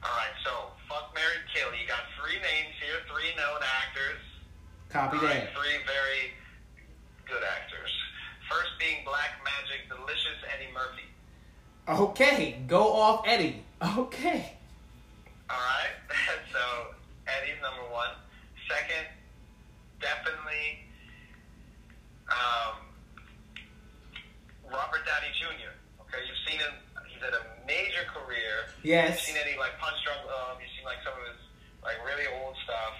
[0.03, 0.35] All right.
[0.43, 0.51] So,
[0.87, 1.69] fuck, Mary, kill.
[1.79, 2.99] You got three names here.
[3.07, 4.21] Three known actors.
[4.89, 5.53] Copy right, that.
[5.53, 6.33] Three very
[7.27, 7.91] good actors.
[8.49, 11.05] First being Black Magic, Delicious Eddie Murphy.
[11.87, 13.63] Okay, go off Eddie.
[13.97, 14.57] Okay.
[15.49, 15.93] All right.
[16.53, 16.93] so
[17.27, 18.09] Eddie's number one.
[18.67, 19.07] Second,
[20.01, 20.85] definitely
[22.29, 22.77] um,
[24.69, 25.73] Robert Downey Jr.
[26.05, 26.73] Okay, you've seen him.
[27.09, 28.68] He's had a major career.
[28.83, 29.27] Yes.
[29.27, 30.57] You've seen Eddie like Punch Drunk Love.
[30.61, 31.39] You've seen like some of his
[31.83, 32.95] like really old stuff.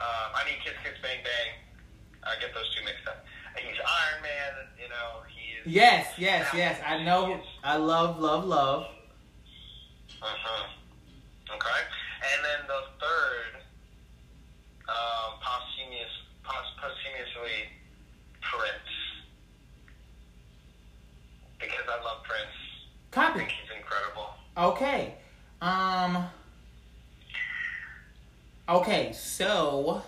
[0.00, 1.50] Um, I mean, Kiss Kiss Bang Bang.
[2.24, 3.24] I get those two mixed up.
[3.56, 4.52] He's Iron Man.
[4.80, 5.66] You know, he is.
[5.66, 6.80] Yes, yes, yes.
[6.86, 7.40] I know.
[7.64, 8.86] I love, love, love.
[10.22, 10.66] Uh-huh.
[11.54, 11.80] Okay.
[12.20, 13.62] And then the third,
[14.88, 16.12] um, posthumous,
[16.44, 17.72] pos- posthumously,
[18.40, 18.92] Prince.
[21.58, 22.56] Because I love Prince.
[23.16, 24.29] I think he's incredible.
[24.56, 25.14] Okay.
[25.60, 26.24] Um.
[28.68, 30.02] Okay, so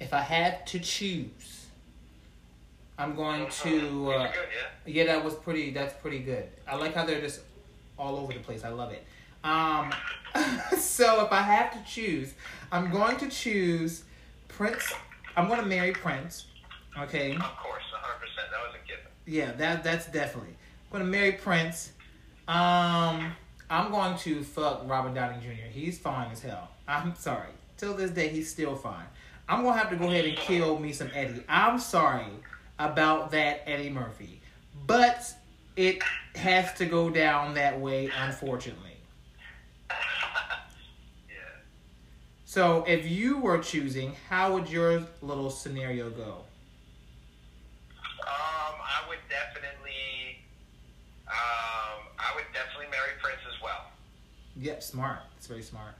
[0.00, 1.66] if I had to choose,
[2.98, 4.12] I'm going to.
[4.12, 4.32] Uh, yeah?
[4.86, 5.70] yeah, that was pretty.
[5.70, 6.48] That's pretty good.
[6.66, 7.40] I like how they're just
[7.98, 8.64] all over the place.
[8.64, 9.04] I love it.
[9.44, 9.92] Um.
[10.78, 12.34] so if I have to choose,
[12.70, 14.04] I'm going to choose
[14.48, 14.92] Prince.
[15.36, 16.46] I'm going to marry Prince.
[16.98, 17.34] Okay.
[17.34, 18.50] Of course, 100%.
[18.50, 19.04] That was a given.
[19.26, 20.56] Yeah, that that's definitely.
[20.90, 21.92] I'm gonna marry Prince.
[22.48, 23.32] Um,
[23.68, 25.68] I'm going to fuck Robert Downey Jr.
[25.70, 26.70] He's fine as hell.
[26.86, 27.48] I'm sorry.
[27.76, 29.06] Till this day, he's still fine.
[29.48, 31.42] I'm gonna have to go ahead and kill me some Eddie.
[31.48, 32.26] I'm sorry
[32.78, 34.40] about that Eddie Murphy,
[34.86, 35.32] but
[35.76, 36.02] it
[36.34, 38.96] has to go down that way, unfortunately.
[42.48, 46.44] So, if you were choosing, how would your little scenario go?
[48.22, 50.38] Um, I would definitely,
[51.28, 51.95] um,
[52.26, 53.86] I would definitely marry Prince as well.
[54.58, 55.20] Yep, smart.
[55.36, 55.94] It's very smart.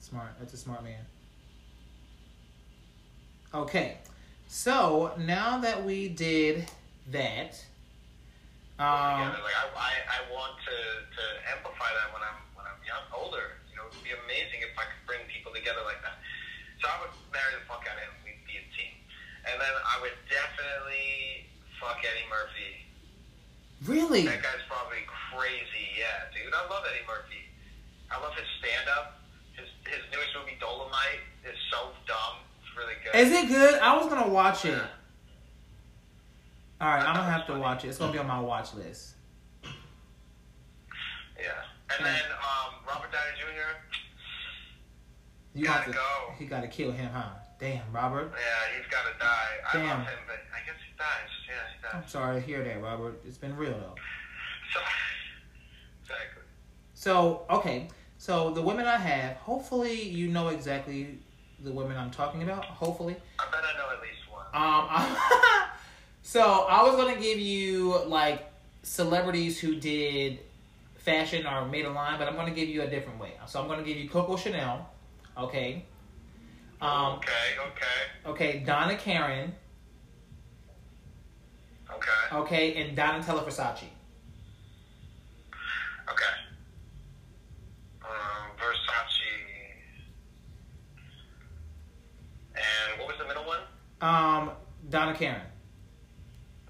[0.00, 0.30] Smart.
[0.40, 1.04] That's a smart man.
[3.52, 3.98] Okay,
[4.48, 6.64] so now that we did
[7.12, 7.60] that,
[8.80, 9.44] um, together.
[9.44, 13.60] Like I, I, I want to, to amplify that when I'm when I'm young, older.
[13.68, 16.16] You know, it would be amazing if I could bring people together like that.
[16.80, 18.14] So I would marry the fuck out of him.
[18.24, 18.96] We'd be a team.
[19.44, 21.44] And then I would definitely
[21.76, 22.88] fuck Eddie Murphy.
[23.86, 25.88] Really, That guy's probably crazy.
[25.98, 26.52] Yeah, dude.
[26.52, 27.42] I love Eddie Murphy.
[28.10, 29.20] I love his stand up.
[29.56, 32.42] His his newest movie Dolomite is so dumb.
[32.60, 33.14] It's really good.
[33.18, 33.80] is it good?
[33.80, 34.70] I was gonna watch it.
[34.70, 34.86] Yeah.
[36.80, 37.88] All right, I'm gonna have to watch it.
[37.88, 39.14] It's gonna be on my watch list.
[41.38, 41.50] Yeah.
[41.96, 43.78] And then um, Robert Downey Jr.
[45.54, 46.32] You gotta to, go.
[46.38, 47.41] He gotta kill him, huh?
[47.62, 48.32] Damn, Robert.
[48.34, 49.28] Yeah, he's got to die.
[49.72, 49.98] I Damn.
[50.00, 51.30] love him, but I guess he dies.
[51.46, 53.22] Yeah, he I'm sorry to hear that, Robert.
[53.24, 53.94] It's been real though.
[54.74, 54.80] So,
[56.02, 56.42] exactly.
[56.94, 57.86] So okay,
[58.18, 61.20] so the women I have, hopefully you know exactly
[61.60, 62.64] the women I'm talking about.
[62.64, 63.14] Hopefully.
[63.38, 64.46] I bet I know at least one.
[64.52, 65.68] Um,
[66.22, 68.44] so I was gonna give you like
[68.82, 70.40] celebrities who did
[70.96, 73.34] fashion or made a line, but I'm gonna give you a different way.
[73.46, 74.90] So I'm gonna give you Coco Chanel,
[75.38, 75.84] okay.
[76.82, 77.30] Um, okay,
[77.68, 79.54] okay, okay, Donna Karan,
[81.88, 83.84] okay, okay, and Donatella Versace.
[86.10, 86.34] okay.
[88.02, 89.22] Um, Versace.
[92.56, 93.60] And what was the middle one?
[94.00, 94.50] Um,
[94.90, 95.42] Donna Karan.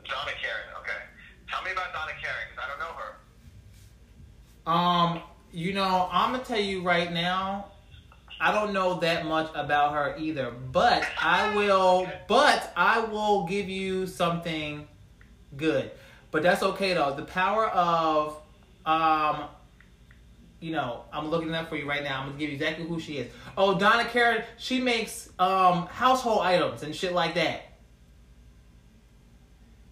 [0.05, 0.77] Donna Karan.
[0.83, 1.01] Okay.
[1.49, 4.71] Tell me about Donna Karan because I don't know her.
[4.71, 7.73] Um, you know, I'm gonna tell you right now,
[8.43, 13.69] I don't know that much about her either, but I will, but I will give
[13.69, 14.89] you something
[15.57, 15.93] good.
[16.33, 17.15] But that's okay though.
[17.15, 18.37] The power of,
[18.85, 19.45] um,
[20.59, 22.21] you know, I'm looking it up for you right now.
[22.21, 23.33] I'm gonna give you exactly who she is.
[23.57, 27.63] Oh, Donna Karan, she makes um household items and shit like that.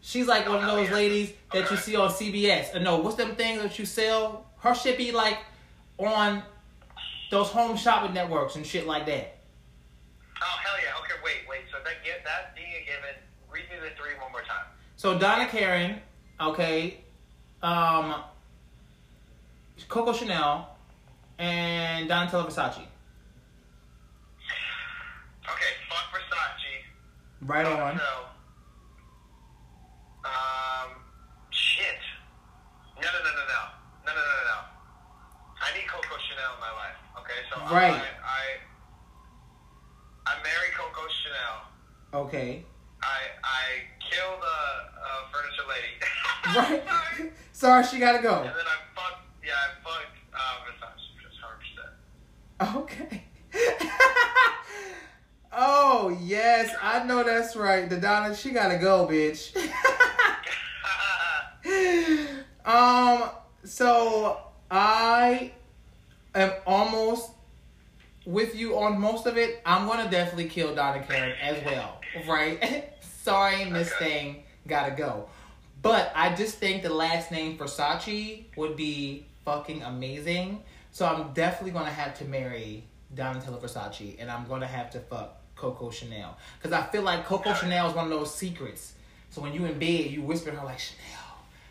[0.00, 2.74] She's like one of Oh, those ladies that you see on CBS.
[2.74, 4.46] Uh, no, what's them things that you sell?
[4.58, 5.38] Her shit be like
[5.98, 6.42] on
[7.30, 9.38] those home shopping networks and shit like that.
[10.42, 10.98] Oh hell yeah.
[11.00, 11.60] Okay, wait, wait.
[11.70, 13.16] So that get that being a given,
[13.50, 14.66] read me the three one more time.
[14.96, 16.00] So Donna Karan,
[16.40, 16.98] okay,
[17.62, 18.16] um,
[19.88, 20.76] Coco Chanel,
[21.38, 22.86] and Donatella Versace.
[25.48, 27.46] Okay, fuck Versace.
[27.46, 27.96] Right on.
[27.96, 28.02] So,
[37.68, 37.92] Right.
[37.92, 38.42] I, I,
[40.26, 42.24] I marry Coco Chanel.
[42.26, 42.64] Okay.
[43.02, 44.58] I, I kill the
[45.00, 45.94] uh, furniture lady.
[46.56, 47.32] Right.
[47.52, 47.84] Sorry.
[47.84, 48.34] She gotta go.
[48.36, 51.10] And then I fuck, yeah, I fuck uh, Versace.
[52.76, 53.24] Okay.
[55.52, 57.88] oh yes, I know that's right.
[57.88, 59.54] The Donna, she gotta go, bitch.
[62.64, 63.30] um.
[63.64, 64.38] So
[64.70, 65.52] I
[66.34, 67.30] am almost
[68.30, 69.60] with you on most of it.
[69.66, 72.00] I'm gonna definitely kill Donna Karan as well.
[72.26, 72.92] Right?
[73.00, 74.04] Sorry, Miss Okay.
[74.04, 75.28] Thing gotta go.
[75.82, 80.62] But I just think the last name Versace would be fucking amazing.
[80.92, 85.36] So I'm definitely gonna have to marry Donatella Versace, and I'm gonna have to fuck
[85.56, 88.94] Coco Chanel because I feel like Coco Chanel is one of those secrets.
[89.30, 91.04] So when you in bed, you whisper to her like Chanel.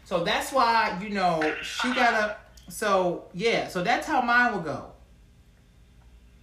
[0.05, 2.37] So that's why you know she gotta.
[2.69, 4.91] So yeah, so that's how mine will go.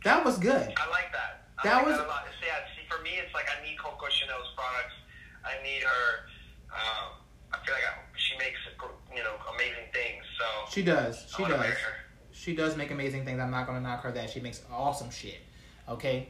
[0.04, 0.72] That was good.
[0.76, 1.48] I like that.
[1.58, 2.24] I That like was- that a lot.
[2.40, 4.94] See, I, see, for me, it's like I need Coco Chanel's products.
[5.44, 6.28] I need her.
[6.70, 7.18] Um,
[7.52, 8.58] I feel like I, she makes
[9.14, 10.22] you know amazing things.
[10.38, 11.24] So She does.
[11.36, 11.74] She does.
[12.32, 13.40] She does make amazing things.
[13.40, 14.30] I'm not gonna knock her that.
[14.30, 15.40] She makes awesome shit.
[15.88, 16.28] Okay.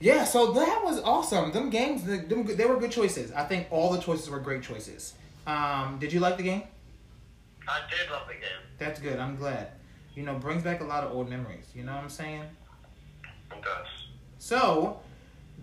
[0.00, 0.73] yeah, so that
[1.24, 1.52] awesome.
[1.52, 3.32] Them games, them, they were good choices.
[3.32, 5.14] I think all the choices were great choices.
[5.46, 6.62] Um, did you like the game?
[7.66, 8.62] I did love the game.
[8.78, 9.18] That's good.
[9.18, 9.68] I'm glad.
[10.14, 11.66] You know, brings back a lot of old memories.
[11.74, 12.44] You know what I'm saying?
[13.50, 13.86] It does.
[14.38, 15.00] So,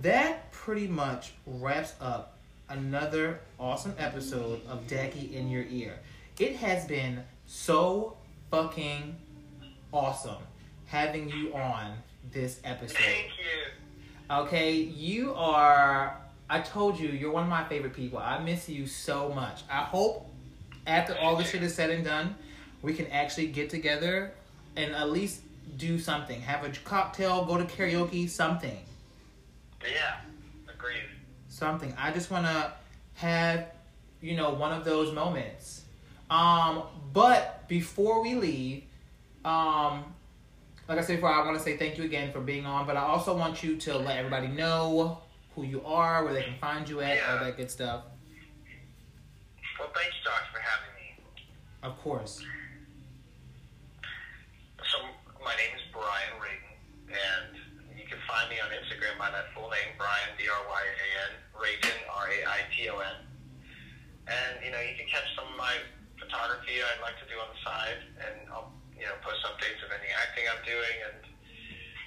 [0.01, 2.37] that pretty much wraps up
[2.69, 5.99] another awesome episode of Dacky in Your Ear.
[6.39, 8.17] It has been so
[8.49, 9.15] fucking
[9.93, 10.41] awesome
[10.85, 11.93] having you on
[12.31, 12.97] this episode.
[12.97, 13.80] Thank you.
[14.31, 16.17] Okay, you are.
[16.49, 18.17] I told you, you're one of my favorite people.
[18.17, 19.63] I miss you so much.
[19.69, 20.25] I hope
[20.87, 22.35] after all this shit is said and done,
[22.81, 24.31] we can actually get together
[24.77, 25.41] and at least
[25.75, 26.39] do something.
[26.41, 28.79] Have a cocktail, go to karaoke, something.
[29.83, 30.15] Yeah.
[30.73, 31.03] Agreed.
[31.49, 31.93] Something.
[31.97, 32.71] I just want to
[33.15, 33.67] have,
[34.21, 35.83] you know, one of those moments.
[36.29, 38.83] Um, but before we leave,
[39.43, 40.05] um,
[40.91, 42.97] like I said before, I want to say thank you again for being on, but
[42.97, 45.19] I also want you to let everybody know
[45.55, 48.03] who you are, where they can find you at, all that good stuff.
[49.79, 51.15] Well, thanks, Josh, for having me.
[51.81, 52.43] Of course.
[54.83, 54.97] So,
[55.39, 56.75] my name is Brian Rayton,
[57.07, 57.55] and
[57.95, 63.15] you can find me on Instagram by that full name, Brian, B-R-Y-A-N, Rayton, R-A-I-T-O-N.
[64.27, 65.71] And, you know, you can catch some of my
[66.19, 69.89] photography I'd like to do on the side, and I'll, you know, post updates of
[69.89, 71.25] any acting I'm doing, and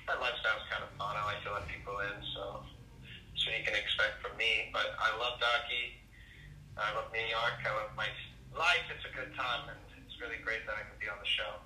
[0.07, 1.19] my lifestyle's kind of fun.
[1.19, 2.63] I like to let people in, so
[3.03, 4.71] that's what you can expect from me.
[4.71, 5.99] But I love Dacky.
[6.79, 7.59] I love New York.
[7.67, 8.07] I love my
[8.55, 8.87] life.
[8.95, 11.59] It's a good time, and it's really great that I can be on the show.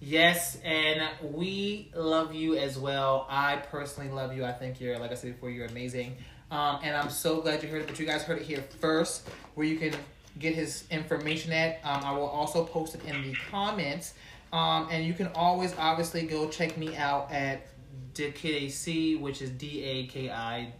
[0.00, 3.26] Yes, and we love you as well.
[3.28, 4.44] I personally love you.
[4.44, 6.16] I think you're, like I said before, you're amazing.
[6.50, 9.28] Um, and I'm so glad you heard it, but you guys heard it here first,
[9.54, 9.92] where you can
[10.38, 11.80] get his information at.
[11.84, 14.14] Um, I will also post it in the comments.
[14.52, 17.66] Um, and you can always obviously go check me out at
[18.14, 20.72] DKIDAC, which is D A K I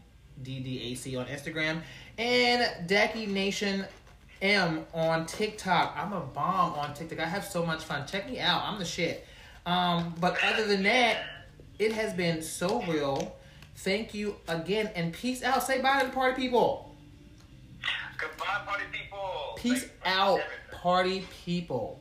[0.43, 1.83] D D A C on Instagram,
[2.17, 3.85] and Dacky Nation
[4.41, 5.95] M on TikTok.
[5.97, 7.19] I'm a bomb on TikTok.
[7.21, 8.07] I have so much fun.
[8.07, 8.63] Check me out.
[8.65, 9.27] I'm the shit.
[9.67, 11.19] Um, but other than that,
[11.79, 13.37] it has been so real.
[13.77, 15.63] Thank you again, and peace out.
[15.63, 16.97] Say bye to the party people.
[18.19, 19.55] Goodbye, party people.
[19.57, 20.41] Peace Thanks out,
[20.73, 22.01] party people.